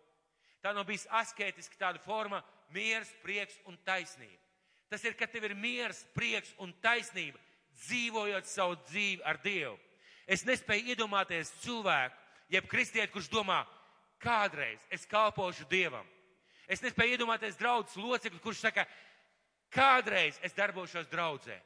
Tā 0.65 0.71
nav 0.73 0.87
bijis 0.87 1.05
askētiski 1.13 1.77
tāda 1.77 2.01
forma, 2.01 2.39
miers, 2.73 3.11
prieks 3.21 3.57
un 3.69 3.77
taisnība. 3.85 4.41
Tas 4.89 5.03
ir, 5.05 5.13
ka 5.17 5.27
tev 5.29 5.45
ir 5.45 5.53
miers, 5.57 5.99
prieks 6.15 6.55
un 6.61 6.71
taisnība, 6.81 7.37
dzīvojot 7.85 8.49
savu 8.49 8.79
dzīvi 8.87 9.21
ar 9.25 9.37
Dievu. 9.43 9.75
Es 10.25 10.45
nespēju 10.45 10.95
iedomāties 10.95 11.51
cilvēku, 11.61 12.17
jeb 12.49 12.69
kristieti, 12.71 13.11
kurš 13.13 13.29
domā, 13.29 13.59
kādreiz 14.21 14.81
es 14.93 15.05
kalpošu 15.09 15.67
Dievam. 15.69 16.05
Es 16.67 16.81
nespēju 16.81 17.17
iedomāties 17.17 17.57
draudzes 17.59 17.97
locekli, 17.99 18.39
kurš 18.41 18.63
saka, 18.65 18.85
kādreiz 19.73 20.39
es 20.43 20.55
darbošos 20.57 21.09
draudzē, 21.11 21.57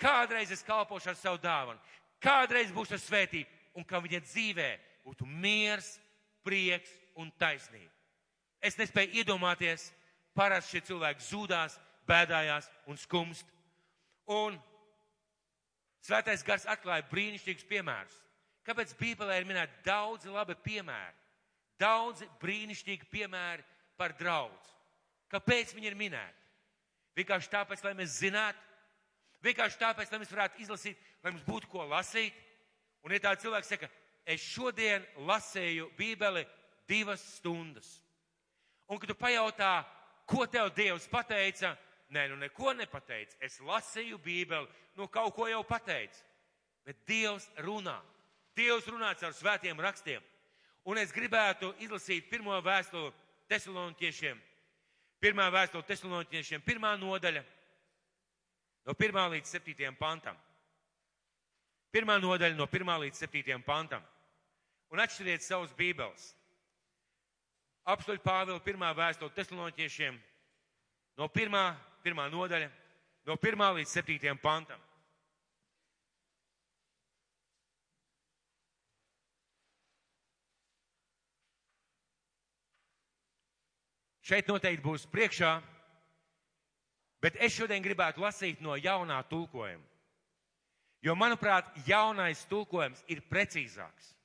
kādreiz 0.00 0.52
es 0.54 0.64
kalpošu 0.64 1.12
ar 1.12 1.18
savu 1.18 1.40
dāvanu, 1.42 1.80
kādreiz 2.22 2.72
būšu 2.72 2.96
ar 2.96 3.02
svētību, 3.02 3.50
un 3.76 3.84
ka 3.84 4.00
viņa 4.00 4.22
dzīvē 4.24 4.70
būtu 5.04 5.26
miers, 5.28 5.98
prieks 6.46 6.92
un 7.18 7.28
taisnība. 7.40 7.92
Es 8.62 8.78
nespēju 8.78 9.20
iedomāties, 9.20 9.90
parasti 10.34 10.76
šie 10.76 10.86
cilvēki 10.88 11.26
zūdās, 11.26 11.76
bēdājās 12.08 12.70
un 12.86 12.96
skumst. 12.96 13.50
Un 14.30 14.56
Svētais 16.06 16.44
gars 16.46 16.66
atklāja 16.70 17.02
brīnišķīgus 17.10 17.66
piemērus. 17.66 18.18
Kāpēc 18.66 18.92
Bībelē 18.98 19.40
ir 19.40 19.46
minēti 19.48 19.80
daudzi 19.86 20.30
labi 20.30 20.54
piemēri? 20.62 21.16
Daudzi 21.80 22.28
brīnišķīgi 22.40 23.08
piemēri 23.10 23.64
par 23.98 24.14
draudz. 24.16 24.72
Kāpēc 25.32 25.74
viņi 25.76 25.90
ir 25.90 25.98
minēti? 25.98 26.44
Vienkārši 27.16 27.52
tāpēc, 27.52 27.82
lai 27.84 27.94
mēs 27.96 28.18
zinātu, 28.20 28.60
vienkārši 29.44 29.80
tāpēc, 29.80 30.10
lai 30.12 30.20
mēs 30.20 30.32
varētu 30.32 30.62
izlasīt, 30.62 31.00
lai 31.24 31.32
mums 31.32 31.46
būtu 31.46 31.70
ko 31.72 31.86
lasīt. 31.88 32.36
Un, 33.04 33.14
ja 33.14 33.22
tāds 33.24 33.44
cilvēks 33.44 33.72
saka, 33.72 33.88
es 34.28 34.44
šodien 34.44 35.04
lasēju 35.28 35.88
Bībeli 35.98 36.44
divas 36.88 37.22
stundas, 37.36 37.88
un 38.90 39.00
kad 39.00 39.10
tu 39.10 39.16
pajautā, 39.18 39.80
ko 40.28 40.46
tev 40.50 40.72
Dievs 40.76 41.08
pateica? 41.10 41.74
Nē, 42.14 42.28
nu 42.30 42.36
neko 42.38 42.70
nepateica. 42.78 43.34
Es 43.42 43.58
lasīju 43.58 44.20
Bībeli, 44.22 44.68
nu 44.98 45.08
kaut 45.10 45.34
ko 45.34 45.48
jau 45.50 45.64
pateica. 45.66 46.20
Bet 46.86 47.00
Dievs 47.08 47.48
runā. 47.66 47.96
Dievs 48.54 48.86
runā 48.86 49.10
caur 49.18 49.34
svētiem 49.34 49.80
rakstiem. 49.82 50.22
Un 50.86 51.00
es 51.02 51.10
gribētu 51.10 51.72
izlasīt 51.82 52.28
pirmo 52.30 52.54
vēstuli 52.62 53.10
tesaloniķiešiem. 53.50 54.38
Pirmā 55.22 55.48
vēstule 55.50 55.86
tesaloniķiešiem, 55.88 56.62
pirmā 56.62 56.92
nodaļa, 57.00 57.42
no 58.86 58.94
pirmā 58.94 59.24
līdz 59.32 59.56
septītajam 59.56 59.96
pantam. 59.98 60.36
Pirmā 61.90 62.18
nodaļa 62.20 62.54
no 62.58 62.66
pirmā 62.70 62.98
līdz 63.02 63.24
septītajam 63.24 63.64
pantam. 63.66 64.04
Un 64.92 65.02
atšķiriet 65.02 65.42
savus 65.42 65.72
bībeles. 65.74 66.30
Apstoļu 67.86 68.22
Pāvila 68.22 68.62
pirmā 68.62 68.92
vēstule 68.94 69.34
tesaloniķiešiem 69.34 70.18
no 71.18 71.28
pirmā, 71.32 71.70
pirmā 72.04 72.28
nodaļa, 72.30 72.68
no 73.26 73.36
pirmā 73.40 73.72
līdz 73.78 73.94
septītajam 73.96 74.38
pantam. 74.42 74.78
Šeit 84.26 84.48
noteikti 84.50 84.82
būs 84.82 85.04
priekšā, 85.06 85.52
bet 87.22 87.36
es 87.38 87.54
šodien 87.54 87.84
gribētu 87.84 88.24
lasīt 88.24 88.62
no 88.64 88.74
jaunā 88.74 89.20
tulkojuma. 89.30 89.84
Jo, 91.04 91.14
manuprāt, 91.14 91.68
jaunais 91.86 92.40
tulkojums 92.50 93.04
ir 93.06 93.20
precīzāks. 93.30 94.16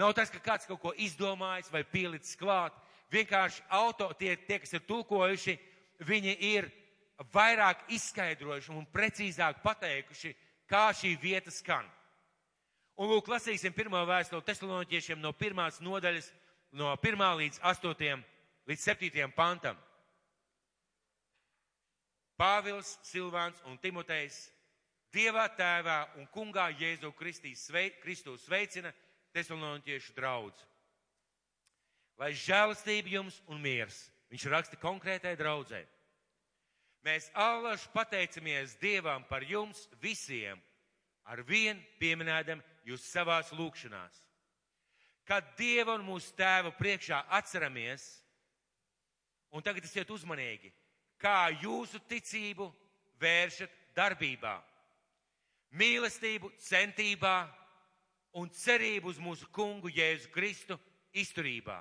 Nav 0.00 0.16
tas, 0.16 0.32
ka 0.32 0.40
kāds 0.42 0.66
kaut 0.66 0.80
ko 0.82 0.92
izdomājis 0.98 1.70
vai 1.70 1.84
pielicis 1.86 2.38
klāt. 2.40 2.74
Vienkārši 3.12 3.62
auto, 3.74 4.08
tie, 4.18 4.34
tie 4.48 4.58
kas 4.62 4.72
ir 4.74 4.82
tulkojuši, 4.88 5.54
viņi 6.08 6.34
ir 6.50 6.66
vairāk 7.34 7.84
izskaidrojuši 7.94 8.74
un 8.74 8.86
precīzāk 8.90 9.60
pateikuši, 9.62 10.34
kā 10.70 10.88
šī 10.96 11.14
vieta 11.22 11.52
skan. 11.54 11.86
Un 13.00 13.10
lūk, 13.12 13.30
lasīsim 13.30 13.74
pirmo 13.76 14.00
vēstuli 14.08 14.46
tesaloniķiešiem 14.46 15.20
no 15.22 15.32
pirmās 15.36 15.78
nodaļas, 15.84 16.32
no 16.74 16.90
pirmā 17.02 17.30
līdz 17.38 17.62
astotiem, 17.70 18.24
līdz 18.68 18.84
septītiem 18.84 19.32
pantam. 19.36 19.78
Pāvils, 22.40 22.96
Silvāns 23.04 23.60
un 23.68 23.76
Timotejs 23.78 24.48
Dievā 25.10 25.48
tēvā 25.58 26.04
un 26.20 26.26
kungā 26.30 26.68
Jēzu 26.78 27.10
svei, 27.58 27.90
Kristu 28.00 28.36
sveicina 28.38 28.92
tesaloniķiešu 29.34 30.14
draudz. 30.14 30.66
Lai 32.16 32.30
žēlastība 32.32 33.08
jums 33.08 33.42
un 33.48 33.60
miers, 33.60 34.10
viņš 34.30 34.46
raksta 34.46 34.76
konkrētai 34.76 35.34
draudzē. 35.36 35.82
Mēs 37.02 37.30
allaž 37.34 37.88
pateicamies 37.92 38.76
Dievam 38.78 39.24
par 39.24 39.42
jums 39.42 39.88
visiem, 40.00 40.60
ar 41.24 41.42
vien 41.42 41.80
pieminēdam 41.98 42.62
jūs 42.84 43.02
savās 43.10 43.50
lūkšanās. 43.50 44.22
Kad 45.24 45.56
Dieva 45.56 45.96
un 45.96 46.04
mūsu 46.06 46.34
tēva 46.36 46.70
priekšā 46.76 47.24
atceramies, 47.30 48.19
un 49.50 49.62
tagad 49.62 49.84
esiet 49.84 50.10
uzmanīgi, 50.10 50.72
kā 51.20 51.50
jūsu 51.62 52.00
ticību 52.08 52.70
vēršat 53.20 53.72
darbībā, 53.96 54.56
mīlestību 55.76 56.52
centībā 56.66 57.36
un 58.38 58.50
cerību 58.54 59.10
uz 59.10 59.18
mūsu 59.18 59.48
kungu 59.52 59.90
Jēzu 59.92 60.30
Kristu 60.34 60.78
izturībā. 61.12 61.80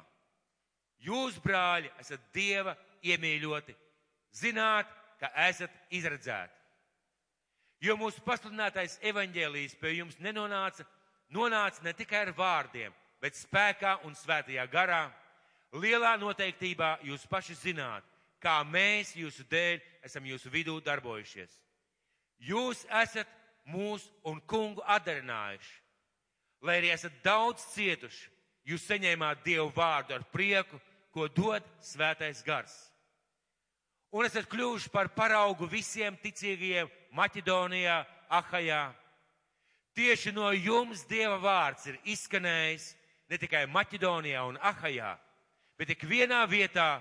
Jūs, 0.99 1.37
brāļi, 1.39 1.91
esat 2.01 2.23
Dieva 2.35 2.75
iemīļoti, 3.05 3.75
zināt, 4.35 4.89
ka 5.19 5.31
esat 5.47 5.71
izredzēti. 5.93 6.55
Jo 7.79 7.95
mūsu 7.95 8.19
pasludinātais 8.25 8.97
evaņģēlijs 9.07 9.77
pie 9.79 9.93
jums 9.95 10.17
nenonāca, 10.19 10.83
nonāca 11.31 11.83
ne 11.85 11.93
tikai 11.95 12.25
ar 12.25 12.33
vārdiem, 12.35 12.95
bet 13.23 13.37
spēkā 13.39 13.99
un 14.07 14.15
svētajā 14.15 14.65
garā. 14.71 15.05
Lielā 15.77 16.15
noteiktībā 16.17 16.97
jūs 17.05 17.27
paši 17.29 17.53
zināt, 17.53 18.05
kā 18.41 18.63
mēs 18.65 19.13
jūsu 19.17 19.45
dēļ 19.51 19.81
esam 20.07 20.25
jūsu 20.25 20.49
vidū 20.49 20.79
darbojušies. 20.81 21.51
Jūs 22.39 22.85
esat 23.01 23.29
mūsu 23.69 24.09
un 24.25 24.39
kungu 24.47 24.81
atdarinājuši. 24.87 25.75
Lai 26.65 26.79
arī 26.79 26.89
esat 26.91 27.13
daudz 27.23 27.63
cietuši, 27.75 28.31
jūs 28.67 28.87
saņēmāt 28.89 29.43
Dievu 29.45 29.69
vārdu 29.75 30.17
ar 30.17 30.25
prieku, 30.33 30.79
ko 31.13 31.27
dod 31.27 31.63
svētais 31.83 32.41
gars. 32.45 32.73
Un 34.11 34.25
esat 34.25 34.49
kļuvuši 34.49 34.89
par 34.89 35.11
paraugu 35.13 35.69
visiem 35.69 36.17
ticīgajiem 36.17 36.89
Maķedonijā, 37.13 38.01
Ahajā. 38.29 38.89
Tieši 39.93 40.33
no 40.33 40.49
jums 40.53 41.05
Dieva 41.09 41.37
vārds 41.41 41.87
ir 41.89 41.97
izskanējis 42.09 42.91
ne 43.29 43.37
tikai 43.37 43.65
Maķedonijā 43.69 44.43
un 44.49 44.57
Ahajā, 44.61 45.15
bet 45.79 45.95
ik 45.95 46.03
vienā 46.03 46.43
vietā 46.51 46.99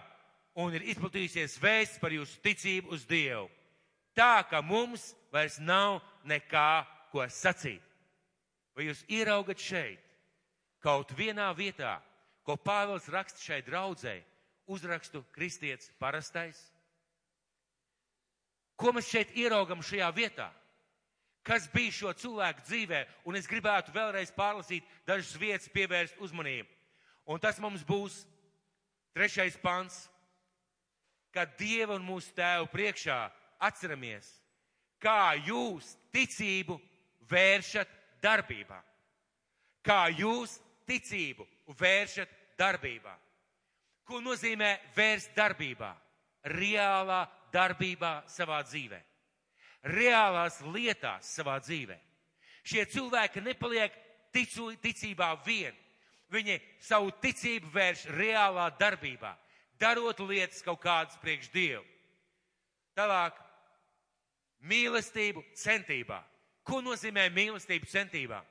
un 0.59 0.75
ir 0.75 0.87
izplatījusies 0.93 1.59
vēsts 1.63 1.99
par 2.03 2.15
jūsu 2.15 2.39
ticību 2.45 2.95
uz 2.95 3.05
Dievu. 3.09 3.49
Tā, 4.15 4.43
ka 4.47 4.63
mums 4.63 5.13
vairs 5.35 5.59
nav 5.63 6.01
nekā, 6.27 6.87
ko 7.13 7.25
sacīt. 7.31 7.83
Vai 8.77 8.89
jūs 8.89 9.03
ieraugat 9.11 9.59
šeit, 9.59 10.03
kaut 10.83 11.11
vienā 11.19 11.49
vietā, 11.59 11.99
ko 12.47 12.57
Pāvils 12.59 13.09
raksta 13.11 13.43
šai 13.43 13.61
draudzēji, 13.67 14.25
uzrakstu 14.71 15.25
kristietis 15.35 15.91
parastais? 15.99 16.61
Ko 18.79 18.93
mēs 18.95 19.11
šeit 19.11 19.35
ieraugam 19.35 19.83
šajā 19.83 20.09
vietā? 20.15 20.49
Kas 21.43 21.67
bija 21.73 21.95
šo 21.95 22.13
cilvēku 22.15 22.63
dzīvē? 22.67 23.05
Un 23.27 23.39
es 23.39 23.49
gribētu 23.51 23.95
vēlreiz 23.95 24.31
pārlasīt 24.37 24.87
dažas 25.09 25.33
vietas, 25.41 25.71
pievērst 25.73 26.19
uzmanību. 26.23 26.69
Un 27.29 27.41
tas 27.43 27.59
mums 27.63 27.83
būs 27.87 28.21
trešais 29.17 29.57
pants, 29.63 30.07
kad 31.35 31.55
Dieva 31.59 31.97
un 31.99 32.07
mūsu 32.07 32.33
tēvu 32.37 32.69
priekšā 32.73 33.19
atceramies, 33.69 34.29
kā 35.03 35.35
jūs 35.47 35.95
ticību 36.15 36.79
vēršat 37.31 37.91
darbībā. 38.23 38.81
Kā 39.85 40.09
jūs 40.13 40.59
ticību 40.89 41.47
vēršat 41.79 42.31
darbībā. 42.59 43.15
Ko 44.09 44.21
nozīmē 44.25 44.73
vērst 44.97 45.35
darbībā? 45.37 45.93
Reālā 46.49 47.23
darbībā 47.53 48.23
savā 48.31 48.63
dzīvē. 48.65 48.99
Reālās 49.93 50.61
lietās 50.65 51.29
savā 51.37 51.59
dzīvē. 51.61 51.97
Šie 52.65 52.85
cilvēki 52.89 53.43
nepaliek 53.45 53.95
ticu, 54.33 54.73
ticībā 54.83 55.31
vien. 55.47 55.77
Viņi 56.33 56.59
savu 56.85 57.13
ticību 57.23 57.71
vērš 57.73 58.05
reālā 58.13 58.69
darbībā, 58.81 59.33
darot 59.81 60.21
lietas 60.29 60.61
kaut 60.65 60.83
kādas 60.83 61.17
priekš 61.23 61.49
Dievu. 61.55 61.85
Tālāk 62.99 63.39
mīlestību 64.69 65.45
centībā. 65.57 66.21
Ko 66.67 66.83
nozīmē 66.85 67.29
mīlestība 67.33 67.89
centībā? 67.89 68.43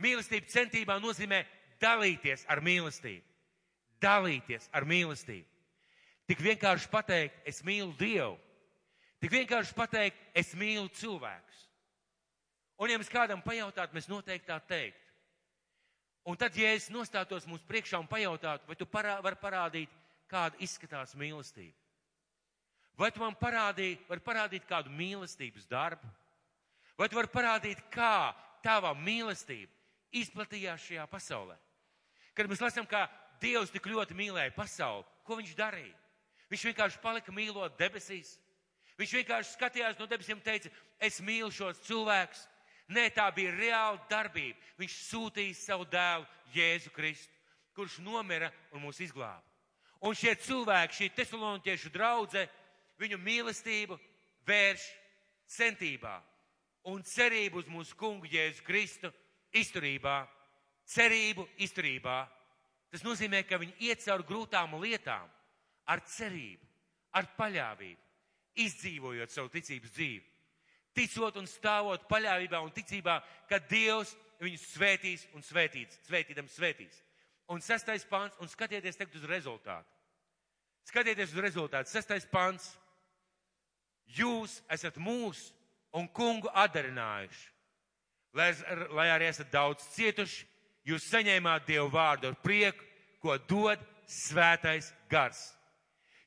Mīlestība 0.00 0.48
centībā 0.48 0.96
nozīmē 1.02 1.42
dalīties 1.82 2.46
ar 2.48 2.62
mīlestību. 2.64 3.24
Dalīties 4.00 4.68
ar 4.72 4.86
mīlestību. 4.88 5.46
Tik 6.28 6.44
vienkārši 6.44 6.88
pateikt, 6.92 7.42
es 7.48 7.60
mīlu 7.66 7.92
Dievu. 7.98 8.36
Tik 9.18 9.32
vienkārši 9.34 9.74
pateikt, 9.74 10.18
es 10.36 10.52
mīlu 10.54 10.86
cilvēkus. 10.94 11.64
Un, 12.78 12.92
ja 12.92 12.98
mēs 13.00 13.10
kādam 13.10 13.42
pajautāt, 13.42 13.94
mēs 13.96 14.06
noteikti 14.06 14.46
tā 14.46 14.60
teikt. 14.62 15.07
Un 16.28 16.36
tad, 16.36 16.56
ja 16.60 16.74
es 16.76 16.90
nostātos 16.92 17.46
mūsu 17.48 17.64
priekšā 17.64 17.96
un 18.02 18.08
pajautātu, 18.08 18.66
vai 18.68 18.76
tu 18.76 18.84
parā, 18.84 19.14
vari 19.24 19.38
parādīt, 19.40 19.92
kāda 20.28 20.58
izskatās 20.60 21.14
mīlestība? 21.16 21.72
Vai 22.98 23.08
tu 23.14 23.22
man 23.22 23.36
parādīji, 23.38 23.96
vari 24.10 24.24
parādīt 24.26 24.66
kādu 24.68 24.92
mīlestības 24.92 25.64
darbu? 25.70 26.10
Vai 26.98 27.08
tu 27.08 27.16
vari 27.16 27.30
parādīt, 27.32 27.80
kā 27.94 28.34
tava 28.60 28.90
mīlestība 28.98 29.72
izplatījās 30.20 30.84
šajā 30.84 31.06
pasaulē? 31.08 31.56
Kad 32.36 32.50
mēs 32.50 32.60
lasām, 32.62 32.84
kā 32.90 33.06
Dievs 33.40 33.70
tik 33.70 33.86
ļoti 33.86 34.16
mīlēja 34.18 34.50
pasauli, 34.56 35.06
ko 35.24 35.38
viņš 35.38 35.54
darīja? 35.56 35.94
Viņš 36.50 36.64
vienkārši 36.68 37.00
palika 37.02 37.32
mīlot 37.32 37.76
debesīs. 37.78 38.34
Viņš 38.98 39.12
vienkārši 39.20 39.54
skatījās 39.54 39.98
no 40.00 40.08
debesīm 40.10 40.40
un 40.40 40.44
teica, 40.44 40.72
es 40.98 41.20
mīlu 41.22 41.52
šos 41.54 41.78
cilvēkus. 41.86 42.48
Nē, 42.88 43.10
tā 43.12 43.26
bija 43.36 43.52
reāla 43.52 43.98
darbība. 44.08 44.56
Viņš 44.80 44.94
sūtīja 45.10 45.56
savu 45.58 45.84
dēlu 45.92 46.24
Jēzu 46.54 46.92
Kristu, 46.94 47.34
kurš 47.76 47.98
nomira 48.00 48.48
un 48.72 48.86
mūs 48.86 49.02
izglāba. 49.04 49.44
Un 50.00 50.14
šie 50.16 50.32
cilvēki, 50.40 50.94
šī 50.94 51.08
tesalonķiešu 51.16 51.90
draudzene, 51.92 52.48
viņu 52.98 53.18
mīlestību 53.20 53.98
vērš 54.46 54.86
centībā 55.52 56.16
un 56.88 57.02
cerību 57.04 57.60
uz 57.60 57.68
mūsu 57.70 57.96
kungu 57.98 58.30
Jēzu 58.30 58.64
Kristu 58.66 59.12
izturībā. 59.52 60.22
Cerību 60.88 61.44
izturībā. 61.60 62.22
Tas 62.88 63.04
nozīmē, 63.04 63.42
ka 63.44 63.58
viņi 63.60 63.90
iet 63.90 64.00
cauri 64.00 64.24
grūtām 64.24 64.78
lietām 64.80 65.28
ar 65.88 66.00
cerību, 66.08 66.64
ar 67.12 67.28
paļāvību, 67.36 68.00
izdzīvojot 68.64 69.32
savu 69.32 69.52
ticības 69.52 69.92
dzīvi. 69.92 70.27
Ticot 70.98 71.36
un 71.38 71.46
stāvot 71.46 72.08
paļāvībā 72.10 72.58
un 72.64 72.72
ticībā, 72.74 73.20
ka 73.46 73.60
Dievs 73.70 74.16
viņus 74.42 74.64
svētīs 74.72 75.26
un 75.36 75.44
svētīs, 75.46 76.00
svētīdams 76.08 76.56
svētīs. 76.58 76.96
Un 77.48 77.62
sastais 77.64 78.04
pāns, 78.04 78.34
un 78.42 78.50
skatieties 78.50 78.98
tagad 78.98 79.14
uz 79.16 79.24
rezultātu. 79.30 79.88
Skatieties 80.88 81.32
uz 81.32 81.42
rezultātu. 81.44 81.90
Sastais 81.90 82.26
pāns 82.28 82.72
jūs 84.16 84.58
esat 84.72 84.98
mūsu 85.00 85.52
un 85.96 86.08
kungu 86.12 86.50
atdarinājuši. 86.52 87.46
Lai, 88.36 88.52
lai 88.92 89.08
arī 89.14 89.28
esat 89.30 89.48
daudz 89.52 89.86
cietuši, 89.94 90.44
jūs 90.88 91.08
saņēmāt 91.08 91.66
Dievu 91.68 91.88
vārdu 91.92 92.28
ar 92.28 92.36
prieku, 92.42 92.84
ko 93.22 93.38
dod 93.48 93.80
svētais 94.08 94.92
gars. 95.10 95.40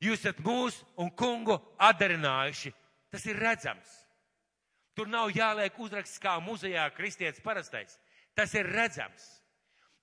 Jūs 0.01 0.23
esat 0.23 0.41
mūsu 0.41 0.86
un 0.97 1.12
kungu 1.13 1.60
atdarinājuši. 1.77 2.73
Tas 3.12 3.25
ir 3.29 3.38
redzams. 3.38 4.00
Tur 4.95 5.08
nav 5.08 5.32
jāliek 5.32 5.77
uzraksts 5.80 6.19
kā 6.19 6.36
muzejā 6.43 6.84
kristietis 6.95 7.43
parastais. 7.43 7.97
Tas 8.36 8.54
ir 8.56 8.67
redzams. 8.67 9.23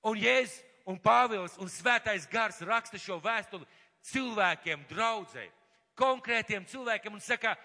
Un 0.06 0.16
Jēzus 0.20 0.62
un 0.88 0.96
Pāvils 1.00 1.58
un 1.60 1.68
svētais 1.68 2.24
gars 2.30 2.62
raksta 2.64 3.00
šo 3.00 3.18
vēstuli 3.20 3.66
cilvēkiem, 4.08 4.86
draudzēji 4.88 5.52
konkrētiem 5.98 6.66
cilvēkiem 6.68 7.16
un 7.16 7.22
saka, 7.22 7.56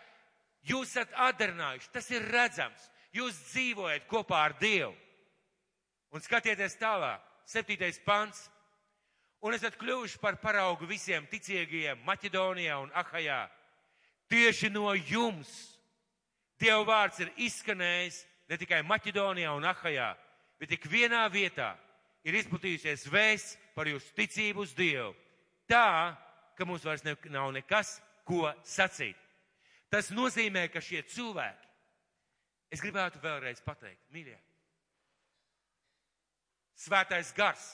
jūs 0.66 0.92
esat 0.94 1.14
atdarinājuši, 1.30 1.92
tas 1.94 2.10
ir 2.12 2.26
redzams, 2.34 2.90
jūs 3.14 3.38
dzīvojat 3.52 4.08
kopā 4.10 4.42
ar 4.48 4.58
Dievu. 4.60 4.94
Un 6.14 6.22
skatieties 6.22 6.78
tālāk, 6.78 7.22
septītais 7.50 8.00
pants. 8.06 8.48
Un 9.44 9.56
esat 9.56 9.76
kļuvuši 9.76 10.20
par 10.22 10.38
paraugu 10.40 10.88
visiem 10.88 11.26
ticīgajiem 11.28 12.04
Maķedonijā 12.08 12.78
un 12.80 12.94
Ahajā. 12.96 13.42
Tieši 14.32 14.70
no 14.72 14.94
jums 14.96 15.73
Dieva 16.62 16.84
vārds 16.88 17.20
ir 17.24 17.32
izskanējis 17.48 18.22
ne 18.50 18.60
tikai 18.60 18.84
Maķedonijā 18.86 19.54
un 19.56 19.66
Ahajā, 19.68 20.14
bet 20.60 20.72
tik 20.74 20.88
vienā 20.92 21.24
vietā 21.34 21.74
ir 22.24 22.38
izplatījusies 22.40 23.08
vēsts 23.12 23.58
par 23.76 23.90
jūsu 23.90 24.14
ticību 24.18 24.64
uz 24.64 24.74
Dievu. 24.78 25.14
Tā, 25.68 26.14
ka 26.58 26.68
mums 26.68 26.86
vairs 26.86 27.04
ne, 27.06 27.16
nav 27.34 27.52
nekas, 27.56 27.98
ko 28.28 28.48
sacīt. 28.68 29.18
Tas 29.92 30.10
nozīmē, 30.14 30.68
ka 30.74 30.82
šie 30.82 31.04
cilvēki, 31.10 31.70
es 32.74 32.82
gribētu 32.82 33.22
vēlreiz 33.24 33.62
pateikt, 33.66 34.02
mīļie, 34.14 34.38
svētais 36.84 37.34
gars 37.38 37.68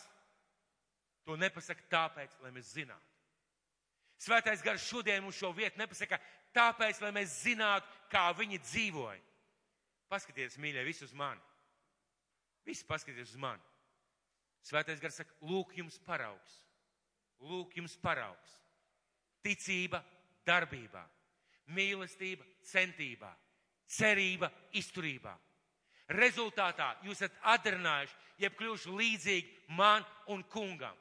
to 1.25 1.37
nepasaka 1.39 1.85
tāpēc, 1.91 2.35
lai 2.43 2.51
mēs 2.55 2.73
zinātu. 2.73 3.05
Svētais 4.19 4.63
gars 4.65 4.83
šodien 4.83 5.23
mums 5.23 5.37
šo 5.39 5.53
vietu 5.55 5.79
nepasaka 5.79 6.17
tāpēc, 6.55 7.01
lai 7.03 7.11
mēs 7.15 7.39
zinātu, 7.43 7.87
kā 8.11 8.29
viņi 8.37 8.59
dzīvoja. 8.63 9.21
Paskatieties, 10.09 10.57
mīļie, 10.61 10.85
visu 10.87 11.05
uz 11.05 11.13
mani. 11.13 11.41
Visi 12.65 12.85
paskatieties 12.85 13.35
uz 13.35 13.41
mani. 13.41 13.61
Svētais 14.65 15.01
gars 15.01 15.21
saka, 15.21 15.33
lūk 15.45 15.75
jums 15.77 15.99
paraugs. 16.05 16.55
Lūk 17.39 17.77
jums 17.77 17.95
paraugs. 18.01 18.55
Ticība 19.45 20.01
darbībā, 20.45 21.03
mīlestība 21.71 22.43
centībā, 22.67 23.29
cerība 23.87 24.49
izturībā. 24.75 25.35
Rezultātā 26.17 26.95
jūs 27.05 27.21
esat 27.21 27.37
atdarinājuši, 27.53 28.17
jeb 28.41 28.57
kļuvuši 28.57 28.95
līdzīgi 28.99 29.75
man 29.77 30.05
un 30.33 30.43
kungam. 30.51 30.97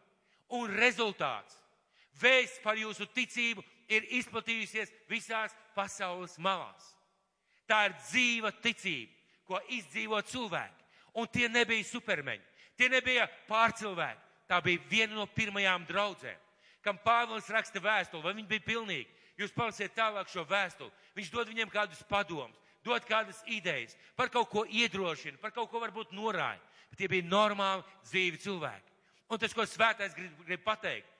Un 0.54 0.70
rezultāts- 0.76 1.56
vēsts 2.22 2.62
par 2.62 2.76
jūsu 2.76 3.06
ticību 3.12 3.64
ir 3.88 4.06
izplatījusies 4.20 4.92
visās 5.08 5.54
pasaules 5.76 6.36
malās. 6.38 6.94
Tā 7.68 7.88
ir 7.88 7.96
dzīva 8.00 8.52
ticība, 8.62 9.12
ko 9.48 9.60
izdzīvo 9.74 10.20
cilvēki. 10.28 10.86
Un 11.18 11.28
tie 11.32 11.48
nebija 11.48 11.84
supermeņi, 11.84 12.44
tie 12.76 12.88
nebija 12.92 13.26
pārcilvēki. 13.48 14.24
Tā 14.48 14.62
bija 14.64 14.80
viena 14.88 15.12
no 15.12 15.26
pirmajām 15.28 15.82
draudzēm, 15.84 16.36
kam 16.80 16.96
Pāvils 17.04 17.50
raksta 17.52 17.82
vēstuli, 17.84 18.22
vai 18.24 18.32
viņi 18.32 18.48
bija 18.48 18.64
pilnīgi. 18.64 19.10
Jūs 19.38 19.52
palasiet 19.52 19.92
tālāk 19.94 20.30
šo 20.32 20.46
vēstuli. 20.48 20.90
Viņš 21.18 21.28
dod 21.34 21.50
viņiem 21.52 21.68
kādus 21.70 22.00
padomus, 22.08 22.56
dod 22.82 23.04
kādas 23.04 23.42
idejas, 23.44 23.92
par 24.16 24.32
kaut 24.32 24.48
ko 24.48 24.64
iedrošina, 24.64 25.36
par 25.42 25.52
kaut 25.52 25.68
ko 25.70 25.82
varbūt 25.84 26.14
norāja. 26.16 26.62
Bet 26.88 27.02
tie 27.02 27.10
bija 27.12 27.28
normāli 27.28 27.84
dzīvi 28.08 28.40
cilvēki. 28.40 28.94
Un 29.28 29.40
tas, 29.42 29.52
ko 29.52 29.66
svētais 29.68 30.16
grib, 30.16 30.32
grib 30.48 30.64
pateikt, 30.64 31.10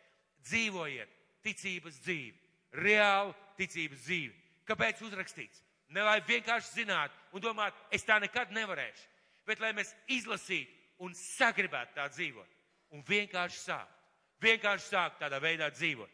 dzīvojiet 0.49 1.13
ticības 1.45 2.01
dzīvi, 2.07 2.48
reālu 2.75 3.35
ticības 3.59 4.05
dzīvi. 4.05 4.35
Kāpēc 4.69 5.01
uzrakstīts? 5.07 5.63
Ne 5.95 6.05
lai 6.05 6.19
vienkārši 6.21 6.83
zinātu 6.83 7.17
un 7.33 7.43
domātu, 7.43 7.81
es 7.91 8.05
tā 8.05 8.19
nekad 8.21 8.53
nevarēšu, 8.53 9.07
bet 9.49 9.61
lai 9.61 9.73
mēs 9.77 9.95
izlasītu 10.13 11.05
un 11.05 11.15
sagribētu 11.17 11.97
tā 11.97 12.09
dzīvot. 12.13 12.55
Un 12.93 13.05
vienkārši 13.05 13.63
sākt. 13.63 13.95
Vienkārši 14.43 14.93
sākt 14.93 15.19
tādā 15.23 15.41
veidā 15.43 15.71
dzīvot. 15.73 16.13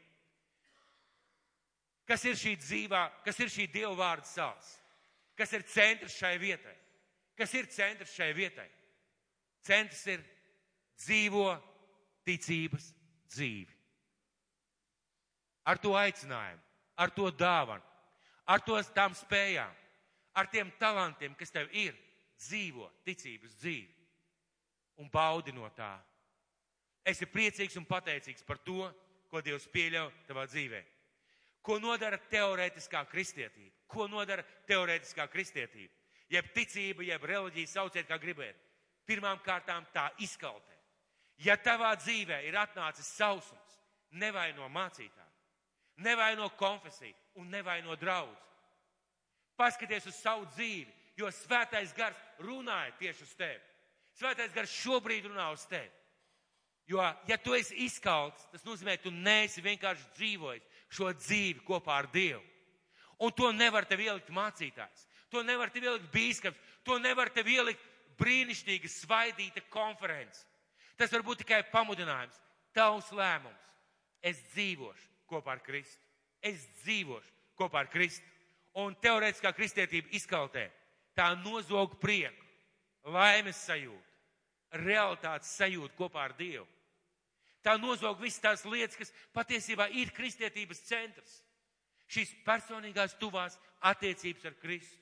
Kas 2.08 2.24
ir 2.28 2.36
šī 2.36 2.54
dzīvā, 2.60 3.02
kas 3.24 3.38
ir 3.40 3.52
šī 3.52 3.66
Dieva 3.72 3.94
vārda 3.96 4.28
sāls? 4.28 4.74
Kas 5.36 5.52
ir 5.56 5.64
centrs 5.66 6.16
šai 6.20 6.36
vietai? 6.38 6.74
Kas 7.34 7.54
ir 7.56 7.66
centrs 7.72 8.12
šai 8.14 8.30
vietai? 8.36 8.66
Centrs 9.64 10.04
ir 10.12 10.20
dzīvo 11.00 11.48
ticības 12.28 12.90
dzīvi. 13.32 13.72
Ar 15.64 15.80
to 15.80 15.94
aicinājumu, 15.96 16.60
ar 16.96 17.10
to 17.10 17.30
dāvanu, 17.32 17.84
ar 18.46 18.60
to 18.60 18.76
tām 18.94 19.14
spējām, 19.16 19.72
ar 20.34 20.50
tiem 20.52 20.72
talantiem, 20.78 21.34
kas 21.38 21.52
tev 21.54 21.70
ir, 21.72 21.94
dzīvo 22.38 22.90
ticības 23.06 23.54
dzīvi 23.60 23.94
un 25.00 25.08
baudi 25.10 25.54
no 25.54 25.68
tā. 25.76 25.94
Esi 27.04 27.26
priecīgs 27.28 27.76
un 27.76 27.86
pateicīgs 27.88 28.44
par 28.46 28.60
to, 28.64 28.88
ko 29.30 29.40
Dievs 29.44 29.66
pieļauj 29.72 30.12
tavā 30.28 30.46
dzīvē. 30.48 30.80
Ko 31.64 31.78
nodara 31.80 32.18
teorētiskā 32.30 33.02
kristietība? 33.08 33.72
Ko 33.88 34.06
nodara 34.08 34.44
teorētiskā 34.68 35.26
kristietība? 35.32 35.92
Jeb 36.32 36.48
ticība, 36.54 37.04
jeb 37.04 37.24
reliģija, 37.28 37.72
sauciet 37.72 38.08
kā 38.08 38.18
gribiet. 38.20 38.56
Pirmām 39.04 39.40
kārtām 39.44 39.84
tā 39.92 40.08
izkaltē. 40.24 40.76
Ja 41.44 41.56
tavā 41.60 41.92
dzīvē 41.98 42.40
ir 42.46 42.56
atnācis 42.56 43.08
sausums, 43.18 43.78
nevaino 44.12 44.68
mācītāju, 44.72 45.23
nevaino 45.96 46.48
konfesiju 46.48 47.14
un 47.34 47.48
nevaino 47.50 47.96
draugu. 47.96 48.36
Paskaties 49.56 50.06
uz 50.10 50.16
savu 50.18 50.46
dzīvi, 50.56 50.90
jo 51.16 51.30
svētais 51.30 51.94
gars 51.94 52.18
runāja 52.42 52.94
tieši 52.98 53.22
uz 53.22 53.34
tevi. 53.38 53.60
Svētais 54.18 54.54
gars 54.54 54.72
šobrīd 54.82 55.28
runā 55.30 55.50
uz 55.54 55.62
tevi. 55.70 55.90
Jo, 56.90 57.00
ja 57.26 57.38
tu 57.40 57.54
esi 57.56 57.76
izkalts, 57.86 58.44
tas 58.52 58.64
nozīmē, 58.66 58.98
ka 58.98 59.06
tu 59.06 59.12
neesi 59.14 59.62
vienkārši 59.64 60.10
dzīvojis 60.18 60.66
šo 60.92 61.12
dzīvi 61.16 61.62
kopā 61.64 62.02
ar 62.02 62.10
Dievu. 62.12 62.42
Un 63.24 63.32
to 63.32 63.50
nevar 63.54 63.86
tev 63.88 64.02
ielikt 64.04 64.28
mācītājs, 64.34 65.06
to 65.30 65.42
nevar 65.46 65.70
tev 65.72 65.86
ielikt 65.86 66.10
bīskaps, 66.12 66.58
to 66.84 66.98
nevar 66.98 67.30
tev 67.32 67.48
ielikt 67.48 67.80
brīnišķīga 68.20 68.90
svaidīta 68.90 69.64
konference. 69.72 70.44
Tas 70.98 71.14
var 71.14 71.24
būt 71.26 71.42
tikai 71.42 71.62
pamudinājums, 71.72 72.36
tavs 72.74 73.08
lēmums. 73.14 73.62
Es 74.24 74.42
dzīvošu 74.52 75.13
kopā 75.34 75.58
ar 75.58 75.62
Kristu. 75.66 76.00
Es 76.42 76.62
dzīvošu 76.82 77.34
kopā 77.58 77.84
ar 77.84 77.90
Kristu. 77.92 78.26
Un 78.80 78.96
teorētiskā 78.98 79.52
kristietība 79.54 80.10
izkaltē. 80.16 80.68
Tā 81.14 81.28
nozog 81.38 81.98
prieku, 82.02 82.46
laimes 83.06 83.60
sajūtu, 83.68 84.14
realitātes 84.82 85.52
sajūtu 85.60 85.94
kopā 85.98 86.24
ar 86.26 86.34
Dievu. 86.38 86.66
Tā 87.64 87.78
nozog 87.80 88.18
visas 88.20 88.42
tās 88.42 88.64
lietas, 88.68 88.98
kas 88.98 89.12
patiesībā 89.32 89.86
ir 89.96 90.10
kristietības 90.12 90.82
centrs. 90.84 91.38
Šīs 92.10 92.34
personīgās 92.44 93.14
tuvās 93.16 93.56
attiecības 93.80 94.50
ar 94.50 94.58
Kristu. 94.60 94.98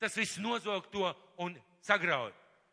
Tas 0.00 0.16
viss 0.18 0.40
nozog 0.42 0.88
to 0.90 1.06
un 1.44 1.54
sagrauj. 1.84 2.32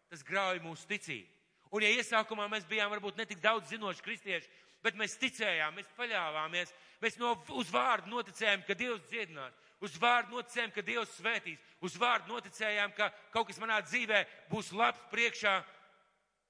Tas 0.09 0.23
grauj 0.25 0.59
mūsu 0.63 0.87
ticību. 0.89 1.29
Un 1.73 1.81
ja 1.81 1.89
iesākumā 1.93 2.47
mēs 2.51 2.65
bijām 2.69 2.91
varbūt 2.93 3.17
netik 3.17 3.39
daudz 3.41 3.71
zinoši 3.73 4.03
kristieši, 4.05 4.49
bet 4.83 4.97
mēs 4.99 5.17
ticējām, 5.21 5.75
mēs 5.77 5.91
paļāvāmies, 5.97 6.73
mēs 7.01 7.19
no, 7.21 7.33
uz 7.57 7.71
vārdu 7.73 8.11
noticējām, 8.11 8.65
ka 8.67 8.75
Dievs 8.77 9.05
dziedinās, 9.09 9.55
uz 9.83 9.95
vārdu 9.99 10.37
noticējām, 10.37 10.73
ka 10.75 10.83
Dievs 10.85 11.15
svētīs, 11.17 11.61
uz 11.83 11.95
vārdu 11.99 12.33
noticējām, 12.33 12.93
ka 12.97 13.09
kaut 13.33 13.49
kas 13.49 13.61
manā 13.63 13.79
dzīvē 13.85 14.23
būs 14.51 14.73
labs 14.75 15.01
priekšā, 15.11 15.55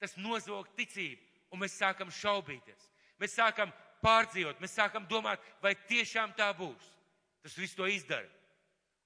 tas 0.02 0.18
nozog 0.20 0.70
ticību 0.78 1.22
un 1.54 1.62
mēs 1.62 1.78
sākam 1.78 2.12
šaubīties. 2.12 2.90
Mēs 3.22 3.38
sākam 3.38 3.72
pārdzīvot, 4.04 4.62
mēs 4.62 4.74
sākam 4.76 5.06
domāt, 5.10 5.42
vai 5.62 5.76
tiešām 5.88 6.34
tā 6.38 6.50
būs. 6.58 6.90
Tas 7.44 7.56
viss 7.60 7.78
to 7.78 7.88
izdara. 7.88 8.28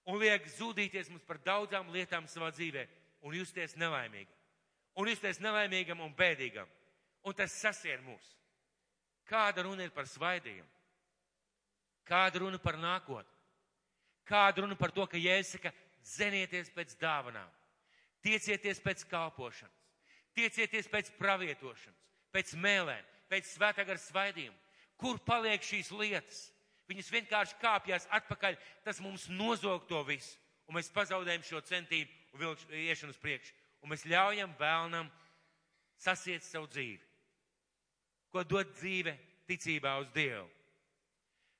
Un 0.07 0.21
liek 0.21 0.45
zudīties 0.55 1.09
mums 1.11 1.25
par 1.27 1.41
daudzām 1.43 1.89
lietām 1.91 2.29
savā 2.31 2.49
dzīvē 2.55 2.85
un 3.27 3.35
justies 3.35 3.75
nelaimīgam. 3.75 4.33
Un 4.97 5.11
justies 5.11 5.41
nelaimīgam 5.43 5.99
un 6.01 6.13
bēdīgam. 6.15 6.69
Un 7.27 7.35
tas 7.35 7.51
sasien 7.51 7.99
mūs. 8.05 8.36
Kāda 9.27 9.65
runa 9.67 9.83
ir 9.83 9.91
par 9.95 10.07
svaidījumu? 10.07 10.69
Kāda 12.07 12.39
runa 12.39 12.59
par 12.63 12.77
nākotni? 12.79 13.33
Kāda 14.27 14.63
runa 14.63 14.75
par 14.79 14.91
to, 14.95 15.05
ka 15.07 15.19
Jēzus 15.19 15.57
saka, 15.57 15.71
zenieties 16.03 16.69
pēc 16.75 16.95
dāvanām, 16.99 17.47
tiecieties 18.23 18.79
pēc 18.83 19.03
kalpošanas, 19.11 19.83
tiecieties 20.35 20.87
pēc 20.91 21.11
pravietošanas, 21.19 22.03
pēc 22.35 22.53
mēlēm, 22.59 23.07
pēc 23.31 23.51
svētāgara 23.53 23.99
svaidījuma. 23.99 24.57
Kur 24.99 25.19
paliek 25.23 25.63
šīs 25.63 25.91
lietas? 25.93 26.47
Viņas 26.87 27.11
vienkārši 27.11 27.57
kāpjas 27.61 28.07
atpakaļ, 28.15 28.55
tas 28.85 29.01
mums 29.03 29.27
nozog 29.27 29.83
to 29.89 29.99
visu, 30.07 30.37
un 30.67 30.77
mēs 30.79 30.91
pazaudējam 30.95 31.43
šo 31.43 31.59
centību 31.67 32.39
un 32.39 32.79
iešanu 32.79 33.11
uz 33.11 33.19
priekšu, 33.19 33.55
un 33.83 33.91
mēs 33.91 34.05
ļaujam 34.07 34.55
vēlnam 34.59 35.11
sasiet 35.99 36.47
savu 36.47 36.69
dzīvi. 36.71 37.06
Ko 38.31 38.43
dod 38.43 38.73
dzīve 38.75 39.15
ticībā 39.47 39.97
uz 40.01 40.11
Dievu? 40.15 40.47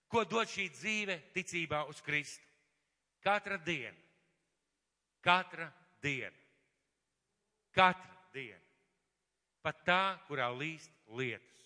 Ko 0.07 0.23
dod 0.23 0.47
šī 0.47 0.69
dzīve 0.71 1.17
ticībā 1.35 1.83
uz 1.91 1.99
Kristu? 2.03 2.43
Katra 3.23 3.57
diena, 3.59 3.97
katra 5.25 5.67
diena, 6.03 6.37
katra 7.75 8.15
diena 8.31 8.67
pat 9.67 9.83
tā, 9.83 10.03
kurā 10.29 10.47
līst 10.55 10.93
lietus. 11.11 11.63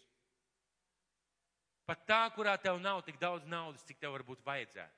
Pat 1.85 2.01
tā, 2.09 2.21
kurā 2.33 2.55
tev 2.57 2.79
nav 2.81 3.03
tik 3.05 3.19
daudz 3.21 3.45
naudas, 3.45 3.83
cik 3.85 3.99
tev 4.01 4.15
varbūt 4.15 4.41
vajadzētu. 4.45 4.97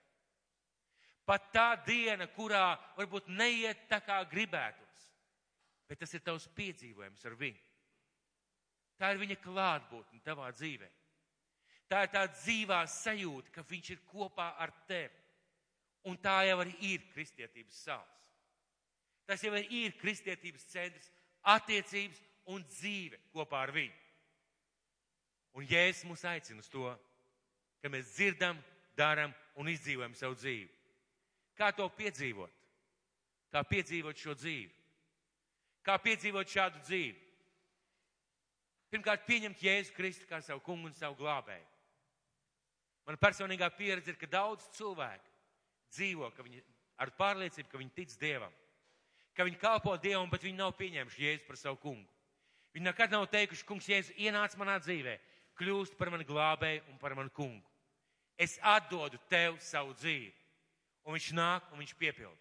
Pat 1.28 1.49
tā 1.56 1.68
diena, 1.88 2.30
kurā 2.32 2.78
varbūt 2.95 3.28
neiet 3.32 3.86
tā 3.91 3.99
kā 4.04 4.22
gribētos, 4.32 5.04
bet 5.88 5.99
tas 5.99 6.16
ir 6.16 6.24
tavs 6.24 6.47
piedzīvojums 6.56 7.28
ar 7.28 7.36
viņu. 7.39 7.60
Tā 9.04 9.10
ir 9.12 9.20
viņa 9.20 9.36
klātbūtne 9.43 10.22
tavā 10.24 10.47
dzīvē. 10.56 10.88
Tā 11.91 12.06
ir 12.06 12.12
tā 12.14 12.22
dzīvā 12.32 12.78
sajūta, 12.88 13.51
ka 13.51 13.64
viņš 13.68 13.89
ir 13.91 14.04
kopā 14.08 14.54
ar 14.64 14.72
tevi. 14.88 15.20
Un 16.08 16.16
tā 16.24 16.38
jau 16.47 16.62
arī 16.64 16.72
ir 16.88 17.04
kristietības 17.12 17.82
sāls. 17.84 18.22
Tas 19.28 19.43
jau 19.43 19.51
ir 19.60 19.91
kristietības 19.99 20.64
centrs, 20.72 21.10
attiecības 21.51 22.22
un 22.56 22.64
dzīve 22.64 23.20
kopā 23.36 23.66
ar 23.66 23.74
viņu. 23.76 23.99
Un 25.60 25.68
Jēzus 25.68 26.08
mūs 26.08 26.24
aicina 26.28 26.64
uz 26.64 26.72
to, 26.72 26.88
ka 27.84 27.91
mēs 27.91 28.16
dzirdam, 28.16 28.56
darām 28.95 29.36
un 29.60 29.68
izdzīvojam 29.68 30.16
savu 30.16 30.39
dzīvi. 30.39 30.72
Kā 31.60 31.74
to 31.76 31.89
piedzīvot? 31.99 32.56
Kā 33.51 33.68
piedzīvot 33.68 34.18
šo 34.18 34.39
dzīvi? 34.39 34.72
Kā 35.84 35.99
piedzīvot 35.99 36.56
šādu 36.56 36.80
dzīvi? 36.88 37.22
Pirmkārt, 38.94 39.24
pieņemt 39.26 39.62
Jēzu 39.66 39.94
Kristu 39.98 40.28
kā 40.30 40.38
savu 40.46 40.62
kungu 40.62 40.86
un 40.86 40.94
savu 40.94 41.18
glābēju. 41.18 41.66
Man 43.08 43.18
personīgā 43.18 43.72
pieredze 43.74 44.14
ir, 44.14 44.20
ka 44.22 44.30
daudz 44.30 44.68
cilvēku 44.78 45.32
dzīvo 45.96 46.30
viņi, 46.38 46.62
ar 47.02 47.12
pārliecību, 47.18 47.72
ka 47.72 47.82
viņi 47.82 47.96
tic 47.98 48.14
Dievam, 48.22 48.54
ka 49.34 49.48
viņi 49.48 49.60
kalpo 49.60 49.96
Dievam, 49.98 50.30
bet 50.30 50.46
viņi 50.46 50.62
nav 50.62 50.76
pieņēmuši 50.78 51.26
Jēzu 51.26 51.50
par 51.50 51.58
savu 51.58 51.82
kungu. 51.82 52.06
Viņi 52.78 52.86
nekad 52.86 53.12
nav 53.14 53.26
teikuši, 53.34 53.66
kungs, 53.66 53.89
Jēzus 53.89 54.14
ienāca 54.18 54.62
manā 54.62 54.78
dzīvē, 54.82 55.18
kļūst 55.58 55.98
par 55.98 56.14
mani 56.14 56.30
glābēju 56.30 56.86
un 56.94 57.02
par 57.02 57.18
mani 57.18 57.34
kungu. 57.34 57.66
Es 58.38 58.60
atdodu 58.62 59.18
tev 59.30 59.58
savu 59.62 59.98
dzīvi. 59.98 60.32
Un 61.04 61.18
viņš 61.18 61.34
nāk 61.38 61.74
un 61.74 61.82
viņš 61.82 61.98
piepilda. 61.98 62.39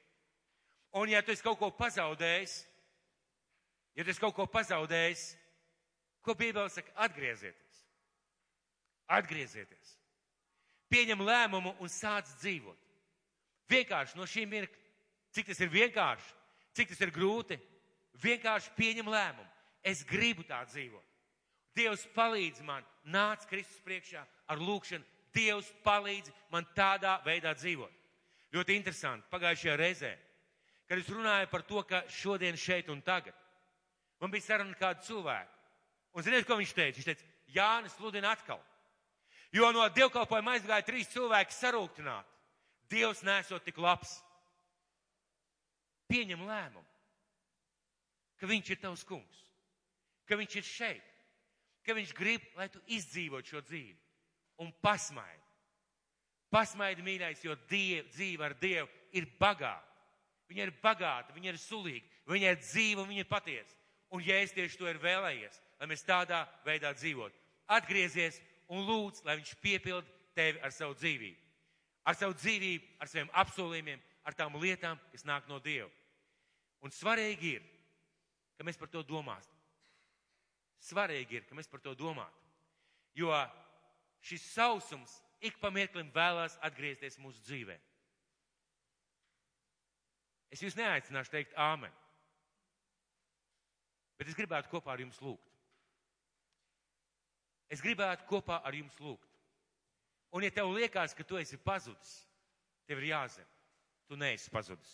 Un 1.00 1.08
ja 1.08 1.24
tu 1.24 1.32
esi 1.32 1.44
kaut 1.44 1.58
ko 1.58 1.72
pazaudējis, 1.72 2.62
ja 3.96 4.04
tu 4.04 4.12
esi 4.12 4.20
kaut 4.20 4.36
ko 4.36 4.46
pazaudējis, 4.46 5.30
ko 6.22 6.34
Bībele 6.38 6.70
saka, 6.70 6.92
atgriezieties. 7.06 7.82
Atgriezieties. 9.10 9.96
Pieņem 10.92 11.24
lēmumu 11.24 11.74
un 11.80 11.90
sāc 11.90 12.30
dzīvot. 12.40 12.78
Vienkārši 13.72 14.18
no 14.18 14.26
šīm 14.28 14.50
mirkļa. 14.52 14.80
Cik 15.32 15.48
tas 15.48 15.62
ir 15.64 15.70
vienkārši, 15.72 16.34
cik 16.76 16.90
tas 16.92 17.00
ir 17.00 17.12
grūti, 17.14 17.56
vienkārši 18.20 18.74
pieņem 18.76 19.08
lēmumu. 19.08 19.48
Es 19.82 20.04
gribu 20.04 20.44
tā 20.46 20.60
dzīvot. 20.68 21.08
Dievs 21.72 22.04
palīdz 22.12 22.60
man, 22.68 22.84
nāc 23.08 23.46
Kristus 23.48 23.80
priekšā 23.86 24.20
ar 24.52 24.60
lūkšanu. 24.60 25.04
Dievs 25.32 25.70
palīdz 25.84 26.28
man 26.52 26.66
tādā 26.76 27.16
veidā 27.24 27.54
dzīvot. 27.56 27.92
Ļoti 28.52 28.76
interesanti. 28.76 29.24
Pagājušajā 29.32 29.76
reizē, 29.80 30.12
kad 30.84 31.00
es 31.00 31.08
runāju 31.08 31.48
par 31.48 31.64
to, 31.64 31.80
ka 31.88 32.02
šodien 32.12 32.58
šeit 32.60 32.90
un 32.92 33.00
tagad, 33.00 33.32
man 34.20 34.30
bija 34.30 34.50
saruna 34.50 34.76
kādu 34.76 35.06
cilvēku. 35.08 35.51
Un 36.12 36.24
ziniet, 36.24 36.46
ko 36.48 36.58
viņš 36.60 36.74
teica? 36.76 36.98
Viņš 36.98 37.08
teica, 37.08 37.30
Jānis 37.52 37.96
sludina 37.96 38.32
atkal. 38.32 38.60
Jo 39.52 39.68
no 39.72 39.84
dievkalpojuma 39.92 40.56
aizgāja 40.56 40.84
trīs 40.86 41.10
cilvēki 41.12 41.56
sarūktināti. 41.56 42.28
Dievs 42.92 43.22
nesot 43.24 43.64
tik 43.64 43.78
labs. 43.80 44.18
Pieņem 46.08 46.42
lēmumu, 46.44 46.88
ka 48.36 48.48
viņš 48.48 48.72
ir 48.74 48.80
tavs 48.82 49.04
kungs, 49.08 49.38
ka 50.28 50.36
viņš 50.36 50.56
ir 50.60 50.66
šeit, 50.68 51.12
ka 51.86 51.96
viņš 51.96 52.12
grib, 52.16 52.44
lai 52.58 52.68
tu 52.68 52.82
izdzīvot 52.92 53.48
šo 53.48 53.62
dzīvi 53.64 53.96
un 54.60 54.72
pasmaidi. 54.84 55.40
Pasmaidi, 56.52 57.04
mīļais, 57.06 57.46
jo 57.46 57.56
diev, 57.70 58.10
dzīve 58.12 58.44
ar 58.44 58.54
Dievu 58.60 58.90
ir 59.16 59.28
bagāta. 59.40 59.88
Viņa 60.52 60.66
ir 60.66 60.74
bagāta, 60.82 61.32
viņa 61.32 61.54
ir 61.54 61.60
sulīga, 61.60 62.04
viņa 62.28 62.50
ir 62.52 62.58
dzīva 62.60 63.00
un 63.00 63.08
viņa 63.08 63.24
ir 63.24 63.30
patiesa. 63.30 63.78
Un 64.12 64.20
ja 64.20 64.36
es 64.44 64.52
tieši 64.52 64.76
to 64.76 64.90
ir 64.90 65.00
vēlējies, 65.00 65.56
lai 65.82 65.88
mēs 65.90 66.04
tādā 66.06 66.44
veidā 66.62 66.92
dzīvotu, 66.94 67.34
atgriezies 67.74 68.36
un 68.70 68.84
lūdz, 68.86 69.24
lai 69.26 69.34
viņš 69.40 69.56
piepild 69.58 70.06
tevi 70.36 70.62
ar 70.62 70.70
savu 70.70 70.94
dzīvību. 70.94 71.40
Ar 72.06 72.14
savu 72.18 72.36
dzīvību, 72.38 72.92
ar 73.02 73.10
saviem 73.10 73.32
apsolījumiem, 73.42 74.04
ar 74.22 74.38
tām 74.38 74.54
lietām, 74.62 75.00
kas 75.10 75.26
nāk 75.26 75.50
no 75.50 75.58
Dieva. 75.62 75.90
Un 76.86 76.94
svarīgi 76.94 77.56
ir, 77.58 77.66
ka 78.54 78.66
mēs 78.66 78.78
par 78.78 78.90
to 78.94 79.02
domāsim. 79.06 79.58
Svarīgi 80.82 81.40
ir, 81.40 81.44
ka 81.50 81.58
mēs 81.58 81.70
par 81.70 81.82
to 81.82 81.96
domātu. 81.98 82.38
Jo 83.18 83.34
šis 84.22 84.46
sausums 84.54 85.18
ik 85.42 85.58
pa 85.58 85.70
mirklim 85.74 86.10
vēlās 86.14 86.54
atgriezties 86.62 87.18
mūsu 87.18 87.42
dzīvē. 87.42 87.78
Es 90.54 90.62
jūs 90.62 90.78
neaicināšu 90.78 91.32
teikt 91.32 91.54
āmen, 91.58 91.90
bet 94.18 94.30
es 94.30 94.38
gribētu 94.38 94.70
kopā 94.70 94.94
ar 94.94 95.02
jums 95.02 95.18
lūgt. 95.24 95.51
Es 97.72 97.80
gribētu 97.80 98.26
kopā 98.28 98.60
ar 98.60 98.76
jums 98.76 98.98
lūgt. 99.00 99.28
Un 100.32 100.44
ja 100.44 100.52
tev 100.52 100.70
liekas, 100.72 101.14
ka 101.16 101.24
tu 101.24 101.38
esi 101.40 101.58
pazudis, 101.60 102.12
tev 102.88 103.00
ir 103.00 103.10
jāzina, 103.12 103.48
tu 104.08 104.16
neesi 104.20 104.52
pazudis. 104.52 104.92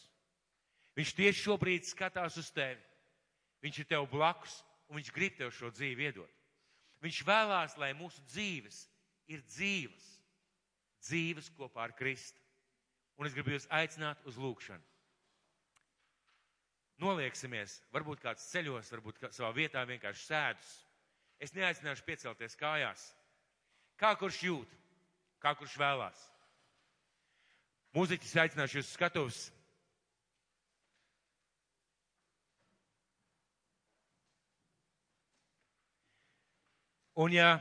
Viņš 0.98 1.14
tieši 1.14 1.44
šobrīd 1.44 1.86
skatās 1.86 2.38
uz 2.40 2.50
tevi. 2.54 2.80
Viņš 3.62 3.82
ir 3.82 3.88
tev 3.90 4.06
blakus 4.10 4.60
un 4.88 4.98
viņš 4.98 5.10
grib 5.14 5.34
tev 5.38 5.50
šo 5.54 5.70
dzīvi 5.74 6.08
iedot. 6.08 6.34
Viņš 7.02 7.18
vēlās, 7.26 7.76
lai 7.78 7.92
mūsu 7.98 8.22
dzīves 8.30 8.84
ir 9.30 9.42
dzīves 9.46 10.18
dzīves 11.04 11.50
kopā 11.56 11.86
ar 11.86 11.94
Kristu. 11.96 12.40
Un 13.18 13.26
es 13.26 13.34
gribu 13.34 13.54
jūs 13.54 13.66
aicināt 13.74 14.22
uz 14.28 14.38
lūgšanu. 14.38 14.84
Nolieksimies, 17.02 17.78
varbūt 17.94 18.22
kāds 18.24 18.46
ceļos, 18.50 18.90
varbūt 18.94 19.28
savā 19.30 19.50
vietā 19.54 19.84
vienkārši 19.86 20.24
sēdus. 20.24 20.70
Es 21.38 21.54
neaicināšu 21.54 22.04
piecelties 22.06 22.58
kājās. 22.58 23.04
Kā 23.98 24.14
kurš 24.18 24.40
jūt, 24.46 24.74
kā 25.42 25.54
kurš 25.58 25.76
vēlās. 25.78 26.18
Mūziķis 27.94 28.36
aicināšu 28.42 28.80
jūs 28.80 28.92
skatus. 28.94 29.38
Un 37.18 37.34
ja 37.34 37.56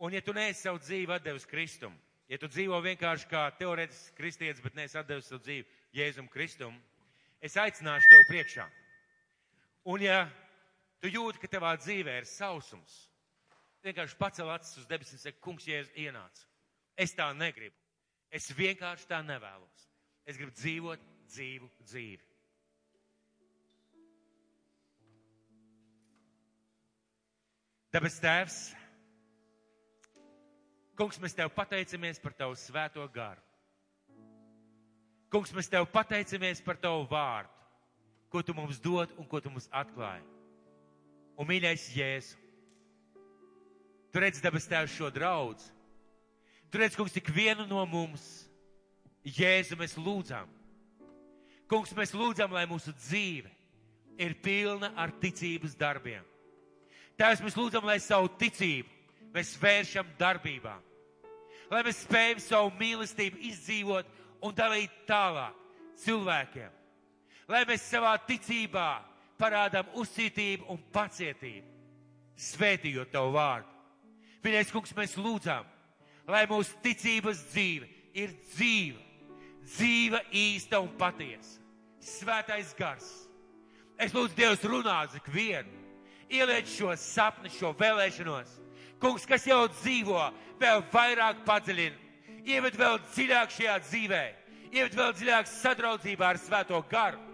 Un 0.00 0.14
ja 0.16 0.22
tu 0.24 0.32
neesi 0.32 0.62
savu 0.64 0.78
dzīvi 0.80 1.12
atdevis 1.12 1.44
Kristum, 1.44 1.92
ja 2.24 2.38
tu 2.40 2.48
dzīvo 2.48 2.78
vienkārši 2.80 3.26
kā 3.28 3.42
teorētisks 3.58 4.14
kristietis, 4.16 4.62
bet 4.64 4.78
neesi 4.78 4.96
atdevis 4.96 5.26
savu 5.28 5.42
dzīvi 5.44 5.66
Jēzum 5.92 6.30
Kristum, 6.32 6.78
es 7.36 7.58
aicināšu 7.60 8.08
tev 8.08 8.22
priekšā. 8.30 8.64
Un 9.92 10.00
ja 10.00 10.22
tu 11.00 11.10
jūti, 11.10 11.40
ka 11.42 11.50
tavā 11.50 11.74
dzīvē 11.80 12.18
ir 12.20 12.28
sausums, 12.28 12.96
vienkārši 13.84 14.18
pacel 14.20 14.50
acis 14.52 14.82
uz 14.82 14.88
debesīm 14.90 15.18
un 15.18 15.24
saka, 15.24 15.42
kungs, 15.44 15.68
Jēzus 15.68 15.96
ienāca. 15.96 16.48
Es 17.00 17.14
tā 17.16 17.30
negribu. 17.36 17.76
Es 18.30 18.50
vienkārši 18.54 19.08
tā 19.10 19.22
nevēlos. 19.26 19.86
Es 20.28 20.36
gribu 20.38 20.52
dzīvot 20.54 21.06
dzīvu 21.32 21.70
dzīvi. 21.88 22.26
Dabas 27.90 28.20
tēvs, 28.22 28.58
Kungs, 31.00 31.16
mēs 31.16 31.32
Tev 31.32 31.48
pateicamies 31.56 32.18
par 32.20 32.34
Tavu 32.36 32.58
svēto 32.60 33.06
garu. 33.14 33.40
Kungs, 35.32 35.52
mēs 35.56 35.70
Tev 35.72 35.86
pateicamies 35.88 36.60
par 36.60 36.76
Tavu 36.76 37.06
vārdu, 37.08 37.48
ko 38.28 38.42
Tu 38.44 38.52
mums 38.52 38.82
dod 38.84 39.14
un 39.16 39.24
ko 39.24 39.40
Tu 39.40 39.48
mums 39.48 39.70
atklāji. 39.72 40.39
Un 41.38 41.48
mīļais 41.48 41.88
Jēzu, 41.96 42.36
Tu 44.10 44.18
redzi 44.18 44.42
dabas 44.42 44.64
Tēvs 44.66 44.90
šo 44.90 45.06
draudz. 45.14 45.68
Tu 46.66 46.80
redzi, 46.80 46.96
Kungs, 46.98 47.12
tik 47.14 47.28
vienu 47.30 47.62
no 47.70 47.84
mums. 47.86 48.24
Jēzu 49.22 49.78
mēs 49.78 49.94
lūdzam. 49.94 50.50
Kungs, 51.70 51.94
mēs 51.94 52.10
lūdzam, 52.18 52.50
lai 52.50 52.64
mūsu 52.66 52.90
dzīve 52.98 53.52
ir 54.18 54.34
pilna 54.42 54.90
ar 54.98 55.14
ticības 55.22 55.78
darbiem. 55.78 56.26
Tēvs, 57.14 57.44
mēs 57.46 57.54
lūdzam, 57.54 57.86
lai 57.86 58.00
savu 58.02 58.32
ticību 58.40 59.30
mēs 59.30 59.54
vēršam 59.62 60.10
darbībām 60.18 60.90
lai 61.70 61.84
mēs 61.86 62.02
spējam 62.04 62.42
savu 62.42 62.72
mīlestību 62.80 63.40
izdzīvot 63.50 64.08
un 64.42 64.54
dalīt 64.56 64.92
tālāk 65.08 65.54
cilvēkiem. 66.02 66.72
Lai 67.50 67.62
mēs 67.68 67.86
savā 67.86 68.16
ticībā 68.26 68.88
parādām 69.40 69.88
uzcītību 69.98 70.68
un 70.72 70.80
pacietību, 70.92 71.66
svētījot 72.36 73.12
tavu 73.12 73.34
vārdu. 73.36 73.68
Vienais 74.44 74.72
kungs, 74.72 74.92
mēs 74.96 75.16
lūdzām, 75.20 75.66
lai 76.30 76.44
mūsu 76.48 76.76
ticības 76.84 77.42
dzīve 77.50 77.88
ir 78.16 78.32
dzīva, 78.52 79.00
dzīva, 79.74 80.22
īsta 80.32 80.80
un 80.80 80.92
patiesa. 81.00 81.58
Svētais 82.00 82.72
gars. 82.78 83.08
Es 84.00 84.14
lūdzu 84.16 84.32
Dievs 84.38 84.62
runāt 84.64 85.12
ik 85.18 85.26
vienu, 85.28 85.68
ieliec 86.32 86.68
šo 86.72 86.94
sapni, 86.96 87.52
šo 87.52 87.74
vēlēšanos. 87.76 88.56
Kungs, 89.00 89.26
kas 89.28 89.44
jau 89.48 89.66
dzīvo, 89.68 90.22
vēl 90.60 90.84
vairāk 90.92 91.42
padziļina, 91.44 91.96
ieved 92.48 92.76
vēl 92.80 92.96
dziļāk 93.10 93.52
šajā 93.56 93.76
dzīvē, 93.84 94.22
ieved 94.72 94.96
vēl 94.96 95.12
dziļāk 95.16 95.50
sadraudzībā 95.50 96.32
ar 96.32 96.40
Svēto 96.40 96.80
garu. 96.88 97.29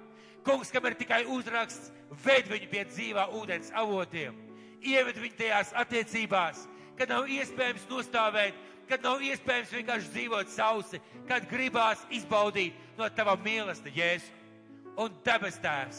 Kungs, 0.46 0.70
kam 0.70 0.86
ir 0.86 0.94
tikai 0.94 1.24
uzraksts, 1.26 1.90
ved 2.22 2.46
viņu 2.46 2.68
pie 2.70 2.84
dzīvā 2.86 3.26
ūdens 3.34 3.72
avotiem. 3.74 4.34
ieved 4.86 5.16
viņu 5.18 5.36
tajās 5.38 5.72
attiecībās, 5.74 6.66
kad 6.98 7.10
nav 7.10 7.26
iespējams 7.26 7.86
nostāvēt, 7.90 8.54
kad 8.86 9.02
nav 9.02 9.22
iespējams 9.24 9.72
vienkārši 9.74 10.12
dzīvot 10.14 10.52
sausi, 10.52 11.00
kad 11.26 11.48
gribās 11.50 12.04
izbaudīt 12.14 12.76
no 12.98 13.08
tava 13.08 13.34
mīlestība, 13.42 13.96
Jēzu. 13.96 14.32
Un 14.96 15.12
debes 15.26 15.58
tēvs, 15.60 15.98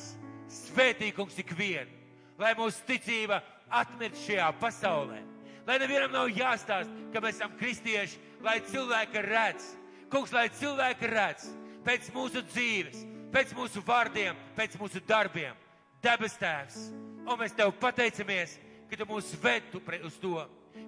svētīgums 0.50 1.36
ikvienu, 1.43 1.91
lai 2.39 2.56
mūsu 2.58 2.82
ticība 2.88 3.43
atmirt 3.70 4.16
šajā 4.24 4.48
pasaulē. 4.62 5.20
Lai 5.68 5.76
nevienam 5.84 6.16
nav 6.16 6.32
jāstāst, 6.32 6.89
ka 7.14 7.22
mēs 7.22 7.38
esam 7.38 7.52
kristieši, 7.60 8.18
lai 8.41 8.58
cilvēki 8.72 9.22
redz, 9.28 9.68
kungs, 10.10 10.32
lai 10.34 10.48
cilvēki 10.50 11.12
redz 11.12 11.52
pēc 11.86 12.10
mūsu 12.16 12.41
dzīves, 12.48 13.04
pēc 13.34 13.53
mūsu 13.57 13.84
vārdiem, 13.86 14.38
pēc 14.57 14.78
mūsu 14.80 15.01
darbiem. 15.07 15.55
Debes 16.03 16.38
tēvs, 16.38 16.78
un 17.25 17.39
mēs 17.39 17.55
tev 17.57 17.73
pateicamies, 17.82 18.57
ka 18.89 18.99
tu 18.99 19.07
mūs 19.09 19.34
ved 19.41 19.73
uz 20.05 20.19
to, 20.21 20.36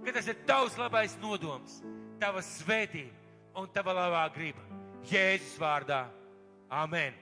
ka 0.05 0.13
tas 0.15 0.27
ir 0.29 0.37
tavs 0.47 0.77
labais 0.79 1.15
nodoms, 1.21 1.79
tava 2.21 2.43
svētība 2.45 3.59
un 3.59 3.67
tava 3.73 3.95
labā 3.97 4.27
griba. 4.35 4.61
Jēzus 5.09 5.57
vārdā. 5.59 6.05
Amen. 6.69 7.15